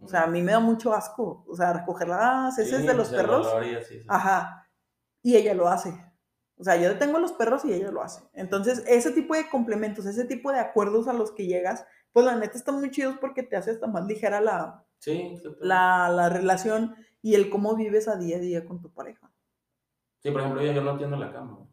O 0.00 0.06
sea, 0.06 0.22
a 0.22 0.26
mí 0.28 0.42
me 0.42 0.52
da 0.52 0.60
mucho 0.60 0.94
asco, 0.94 1.44
o 1.48 1.56
sea, 1.56 1.72
recoger 1.72 2.06
las 2.06 2.56
heces 2.56 2.82
Sí, 2.82 2.86
de 2.86 2.94
los 2.94 3.08
perros, 3.08 3.52
sí. 3.88 4.04
ajá, 4.06 4.68
y 5.22 5.34
ella 5.34 5.52
lo 5.52 5.66
hace. 5.66 5.92
O 6.56 6.62
sea, 6.62 6.76
yo 6.76 6.88
detengo 6.88 7.16
a 7.16 7.20
los 7.20 7.32
perros 7.32 7.64
y 7.64 7.72
ella 7.72 7.90
lo 7.90 8.00
hace. 8.00 8.22
Entonces, 8.32 8.84
ese 8.86 9.10
tipo 9.10 9.34
de 9.34 9.50
complementos, 9.50 10.06
ese 10.06 10.24
tipo 10.24 10.52
de 10.52 10.60
acuerdos 10.60 11.08
a 11.08 11.12
los 11.12 11.32
que 11.32 11.46
llegas, 11.46 11.84
pues 12.12 12.24
la 12.24 12.36
neta 12.36 12.56
están 12.56 12.76
muy 12.76 12.92
chidos 12.92 13.16
porque 13.20 13.42
te 13.42 13.56
hace 13.56 13.72
hasta 13.72 13.88
más 13.88 14.06
ligera 14.06 14.40
la, 14.40 14.85
Sí, 14.98 15.40
la, 15.60 16.08
la 16.08 16.28
relación 16.28 16.96
y 17.22 17.34
el 17.34 17.48
cómo 17.50 17.76
vives 17.76 18.08
a 18.08 18.16
día 18.16 18.36
a 18.36 18.40
día 18.40 18.64
con 18.64 18.80
tu 18.80 18.92
pareja, 18.92 19.30
sí, 20.20 20.30
por 20.30 20.40
ejemplo, 20.40 20.62
yo, 20.62 20.72
yo 20.72 20.80
no 20.82 20.96
tiendo 20.96 21.16
la 21.16 21.32
cama. 21.32 21.54
güey. 21.54 21.68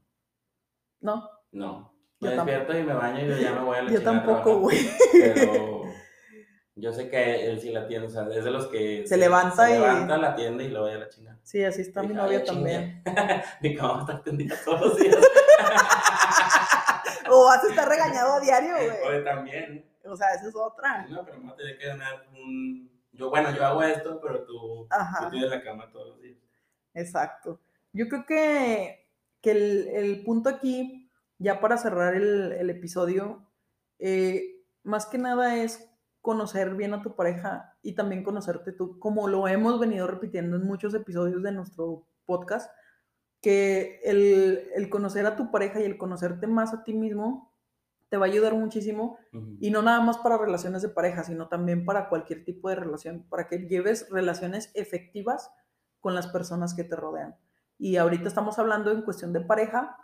¿no? 1.01 1.29
No. 1.51 1.93
Yo 2.19 2.29
Me 2.29 2.36
despierto 2.36 2.77
y 2.77 2.83
me 2.83 2.93
baño 2.93 3.25
y 3.38 3.41
ya 3.41 3.51
me 3.53 3.62
voy 3.65 3.77
a 3.77 3.81
la 3.83 3.91
Yo 3.91 4.01
tampoco, 4.01 4.59
güey. 4.59 4.77
Pero 5.12 5.83
yo 6.75 6.93
sé 6.93 7.09
que 7.09 7.47
él 7.47 7.59
sí 7.59 7.71
la 7.71 7.86
tiene, 7.88 8.05
o 8.05 8.09
sea, 8.09 8.27
es 8.31 8.43
de 8.45 8.51
los 8.51 8.67
que 8.67 9.05
Se 9.05 9.17
levanta 9.17 9.65
se 9.67 9.71
y- 9.71 9.79
levanta, 9.79 10.17
la 10.17 10.33
tiende 10.36 10.63
y 10.63 10.69
lo 10.69 10.81
voy 10.83 10.91
a 10.91 10.97
la 10.99 11.09
chingada. 11.09 11.39
Sí, 11.43 11.63
así 11.63 11.81
está 11.81 12.01
mi 12.03 12.13
novia 12.13 12.39
"Ay, 12.39 12.45
también. 12.45 13.03
chingue". 13.05 13.43
Mi 13.62 13.75
cama 13.75 13.99
está 14.01 14.21
tendida 14.23 14.55
todos 14.63 14.81
los 14.81 14.97
días. 14.97 15.17
O 17.29 17.45
vas 17.45 17.63
a 17.63 17.67
estar 17.69 17.88
regañado 17.88 18.33
a 18.33 18.39
diario, 18.41 18.73
güey. 18.75 18.89
Oye, 19.07 19.21
también. 19.23 19.89
O 20.05 20.15
sea, 20.15 20.33
esa 20.36 20.49
es 20.49 20.55
otra. 20.55 21.07
No, 21.07 21.23
pero 21.25 21.39
no 21.39 21.53
te 21.55 21.77
que 21.77 21.88
ganar 21.88 22.27
un. 22.31 22.91
Yo, 23.13 23.30
bueno, 23.30 23.56
yo 23.56 23.65
hago 23.65 23.84
esto, 23.84 24.19
pero 24.21 24.43
tú, 24.43 24.88
Ajá. 24.89 25.26
tú 25.26 25.32
tienes 25.32 25.49
la 25.49 25.63
cama 25.63 25.89
todos 25.91 26.10
los 26.10 26.21
días. 26.21 26.38
Exacto. 26.93 27.60
Yo 27.93 28.08
creo 28.08 28.26
que, 28.26 29.08
que 29.41 29.52
el, 29.52 29.88
el 29.88 30.23
punto 30.23 30.49
aquí, 30.49 31.10
ya 31.38 31.60
para 31.60 31.78
cerrar 31.78 32.15
el, 32.15 32.52
el 32.54 32.69
episodio, 32.69 33.47
eh, 33.99 34.63
más 34.84 35.06
que 35.06 35.17
nada 35.17 35.58
es 35.58 35.89
conocer 36.21 36.76
bien 36.76 36.93
a 36.93 37.02
tu 37.02 37.15
pareja 37.15 37.78
y 37.84 37.93
también 37.93 38.23
conocerte 38.23 38.71
tú, 38.71 38.97
como 38.99 39.28
lo 39.28 39.47
hemos 39.47 39.80
venido 39.80 40.08
repitiendo 40.08 40.56
en 40.58 40.65
muchos 40.65 40.93
episodios 40.93 41.43
de 41.43 41.52
nuestro 41.52 42.08
podcast, 42.26 42.71
que 43.41 43.99
el, 44.04 44.69
el 44.73 44.89
conocer 44.89 45.26
a 45.26 45.36
tu 45.36 45.52
pareja 45.52 45.82
y 45.82 45.84
el 45.84 45.97
conocerte 45.97 46.47
más 46.47 46.73
a 46.73 46.84
ti 46.84 46.93
mismo 46.93 47.53
te 48.13 48.17
va 48.17 48.28
a 48.28 48.30
ayudar 48.30 48.54
muchísimo 48.54 49.17
y 49.60 49.71
no 49.71 49.82
nada 49.82 49.99
más 49.99 50.19
para 50.19 50.38
relaciones 50.38 50.84
de 50.84 50.89
pareja, 50.89 51.23
sino 51.23 51.47
también 51.47 51.84
para 51.84 52.10
cualquier 52.10 52.45
tipo 52.45 52.69
de 52.69 52.76
relación, 52.76 53.26
para 53.28 53.47
que 53.47 53.65
lleves 53.67 54.08
relaciones 54.12 54.69
efectivas 54.76 55.49
con 55.99 56.13
las 56.13 56.28
personas 56.28 56.76
que 56.76 56.84
te 56.84 56.95
rodean. 56.95 57.36
Y 57.80 57.95
ahorita 57.95 58.28
estamos 58.28 58.60
hablando 58.60 58.91
en 58.91 59.02
cuestión 59.02 59.34
de 59.34 59.41
pareja 59.41 59.97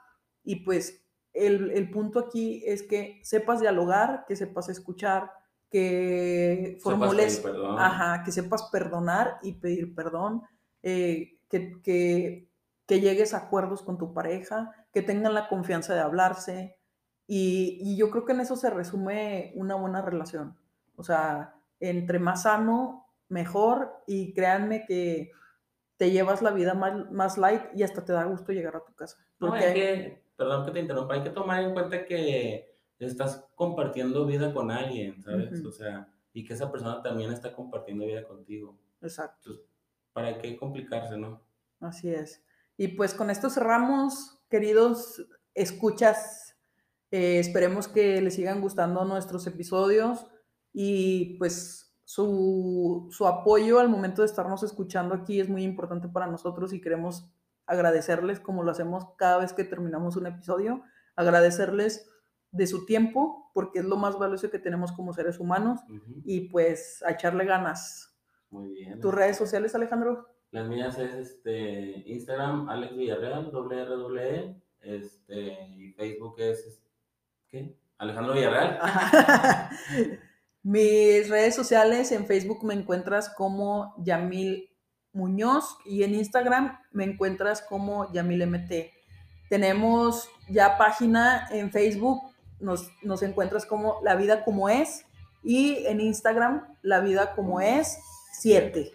y 0.43 0.65
pues 0.65 1.05
el, 1.33 1.69
el 1.69 1.91
punto 1.91 2.17
aquí 2.17 2.63
es 2.65 2.81
que 2.81 3.19
sepas 3.21 3.61
dialogar, 3.61 4.25
que 4.27 4.35
sepas 4.35 4.69
escuchar, 4.69 5.29
que 5.69 6.79
formules, 6.81 7.45
ajá, 7.77 8.23
que 8.23 8.31
sepas 8.31 8.71
perdonar 8.71 9.37
y 9.43 9.59
pedir 9.59 9.93
perdón, 9.93 10.41
eh, 10.81 11.37
que, 11.47 11.79
que, 11.83 12.49
que, 12.87 13.01
llegues 13.01 13.35
a 13.35 13.37
acuerdos 13.37 13.83
con 13.83 13.99
tu 13.99 14.15
pareja, 14.15 14.71
que 14.91 15.03
tengan 15.03 15.35
la 15.35 15.47
confianza 15.47 15.93
de 15.93 15.99
hablarse. 15.99 16.78
Y, 17.31 17.77
y, 17.81 17.95
yo 17.95 18.09
creo 18.09 18.25
que 18.25 18.31
en 18.31 18.39
eso 18.39 18.55
se 18.55 18.71
resume 18.71 19.51
una 19.55 19.75
buena 19.75 20.01
relación. 20.01 20.57
O 20.95 21.03
sea, 21.03 21.55
entre 21.79 22.17
más 22.17 22.43
sano, 22.43 23.05
mejor. 23.27 24.03
Y 24.07 24.33
créanme 24.33 24.85
que 24.87 25.31
te 25.97 26.09
llevas 26.09 26.41
la 26.41 26.51
vida 26.51 26.73
más, 26.73 27.11
más 27.11 27.37
light 27.37 27.61
y 27.75 27.83
hasta 27.83 28.03
te 28.03 28.13
da 28.13 28.23
gusto 28.23 28.51
llegar 28.51 28.75
a 28.75 28.83
tu 28.83 28.95
casa. 28.95 29.17
No, 29.39 29.53
hay 29.53 29.73
que, 29.73 30.23
perdón 30.35 30.65
que 30.65 30.71
te 30.71 30.79
interrumpa, 30.79 31.13
hay 31.13 31.23
que 31.23 31.29
tomar 31.29 31.61
en 31.61 31.73
cuenta 31.73 32.05
que 32.05 32.75
estás 32.97 33.47
compartiendo 33.53 34.25
vida 34.25 34.51
con 34.53 34.71
alguien, 34.71 35.21
¿sabes? 35.21 35.63
O 35.63 35.71
sea, 35.71 36.11
y 36.33 36.43
que 36.43 36.53
esa 36.53 36.71
persona 36.71 37.01
también 37.03 37.31
está 37.31 37.53
compartiendo 37.53 38.05
vida 38.05 38.27
contigo. 38.27 38.77
Exacto. 39.01 39.61
¿para 40.19 40.37
qué 40.37 40.57
complicarse, 40.57 41.17
no? 41.17 41.41
Así 41.79 42.09
es. 42.09 42.43
Y 42.77 42.89
pues 42.89 43.13
con 43.13 43.29
esto 43.29 43.49
cerramos, 43.49 44.41
queridos 44.49 45.25
escuchas. 45.53 46.48
Eh, 47.11 47.39
esperemos 47.39 47.87
que 47.87 48.21
les 48.21 48.35
sigan 48.35 48.61
gustando 48.61 49.03
nuestros 49.05 49.47
episodios 49.47 50.27
y 50.73 51.37
pues 51.37 51.95
su, 52.03 53.07
su 53.11 53.27
apoyo 53.27 53.79
al 53.79 53.89
momento 53.89 54.21
de 54.21 54.27
estarnos 54.27 54.63
escuchando 54.63 55.15
aquí 55.15 55.39
es 55.39 55.49
muy 55.49 55.63
importante 55.63 56.07
para 56.07 56.27
nosotros 56.27 56.73
y 56.73 56.81
queremos 56.81 57.31
agradecerles 57.65 58.39
como 58.39 58.63
lo 58.63 58.71
hacemos 58.71 59.05
cada 59.15 59.37
vez 59.37 59.53
que 59.53 59.63
terminamos 59.63 60.15
un 60.15 60.25
episodio, 60.25 60.83
agradecerles 61.15 62.09
de 62.51 62.67
su 62.67 62.85
tiempo, 62.85 63.51
porque 63.53 63.79
es 63.79 63.85
lo 63.85 63.95
más 63.95 64.17
valioso 64.17 64.49
que 64.49 64.59
tenemos 64.59 64.91
como 64.91 65.13
seres 65.13 65.39
humanos, 65.39 65.81
y 66.25 66.49
pues 66.49 67.03
a 67.05 67.11
echarle 67.11 67.45
ganas. 67.45 68.17
Muy 68.49 68.71
bien. 68.71 68.99
¿Tus 68.99 69.13
redes 69.13 69.37
sociales, 69.37 69.75
Alejandro? 69.75 70.27
Las 70.51 70.67
mías 70.67 70.97
es 70.97 71.13
este, 71.13 72.03
Instagram, 72.09 72.69
Alex 72.69 72.95
Villarreal, 72.95 73.51
WRWE, 73.51 74.59
este, 74.81 75.67
y 75.75 75.91
Facebook 75.91 76.35
es, 76.39 76.81
¿qué? 77.49 77.77
Alejandro 77.97 78.33
Villarreal. 78.33 78.79
Mis 80.63 81.29
redes 81.29 81.55
sociales, 81.55 82.11
en 82.11 82.25
Facebook 82.25 82.63
me 82.63 82.73
encuentras 82.73 83.29
como 83.29 83.93
Yamil 83.97 84.69
Muñoz 85.13 85.77
y 85.85 86.03
en 86.03 86.15
Instagram 86.15 86.79
me 86.91 87.03
encuentras 87.03 87.61
como 87.61 88.11
Yamil 88.13 88.47
MT. 88.47 88.91
Tenemos 89.49 90.29
ya 90.47 90.77
página 90.77 91.47
en 91.51 91.71
Facebook 91.71 92.21
nos, 92.59 92.91
nos 93.01 93.23
encuentras 93.23 93.65
como 93.65 93.99
La 94.03 94.15
Vida 94.15 94.43
Como 94.43 94.69
Es 94.69 95.05
y 95.43 95.85
en 95.85 96.01
Instagram 96.01 96.75
La 96.81 96.99
Vida 96.99 97.33
Como 97.35 97.61
Es 97.61 97.97
7, 98.33 98.91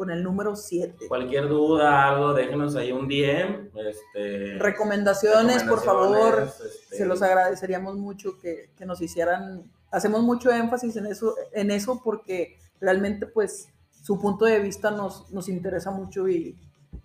con 0.00 0.10
el 0.10 0.22
número 0.22 0.56
7. 0.56 1.08
Cualquier 1.08 1.46
duda, 1.46 2.08
algo, 2.08 2.32
déjenos 2.32 2.74
ahí 2.74 2.90
un 2.90 3.06
DM. 3.06 3.68
Este, 3.86 4.54
recomendaciones, 4.58 5.62
por 5.64 5.84
favor. 5.84 6.44
Este. 6.46 6.96
Se 6.96 7.04
los 7.04 7.20
agradeceríamos 7.20 7.98
mucho 7.98 8.38
que, 8.38 8.70
que, 8.78 8.86
nos 8.86 9.02
hicieran. 9.02 9.70
Hacemos 9.90 10.22
mucho 10.22 10.50
énfasis 10.50 10.96
en 10.96 11.04
eso, 11.04 11.34
en 11.52 11.70
eso 11.70 12.00
porque 12.02 12.56
realmente, 12.80 13.26
pues, 13.26 13.68
su 14.02 14.18
punto 14.18 14.46
de 14.46 14.60
vista 14.60 14.90
nos, 14.90 15.30
nos 15.30 15.50
interesa 15.50 15.90
mucho 15.90 16.26
y, 16.26 16.58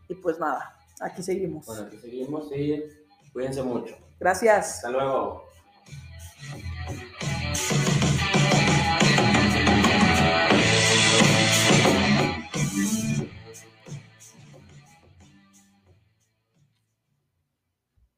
y 0.07 0.15
pues 0.15 0.39
nada, 0.39 0.77
aquí 1.01 1.21
seguimos. 1.21 1.65
Bueno, 1.65 1.87
aquí 1.87 1.97
seguimos 1.97 2.49
y 2.55 2.81
cuídense 3.33 3.61
mucho. 3.61 3.97
Gracias. 4.21 4.75
Hasta 4.75 4.89
luego. 4.89 5.43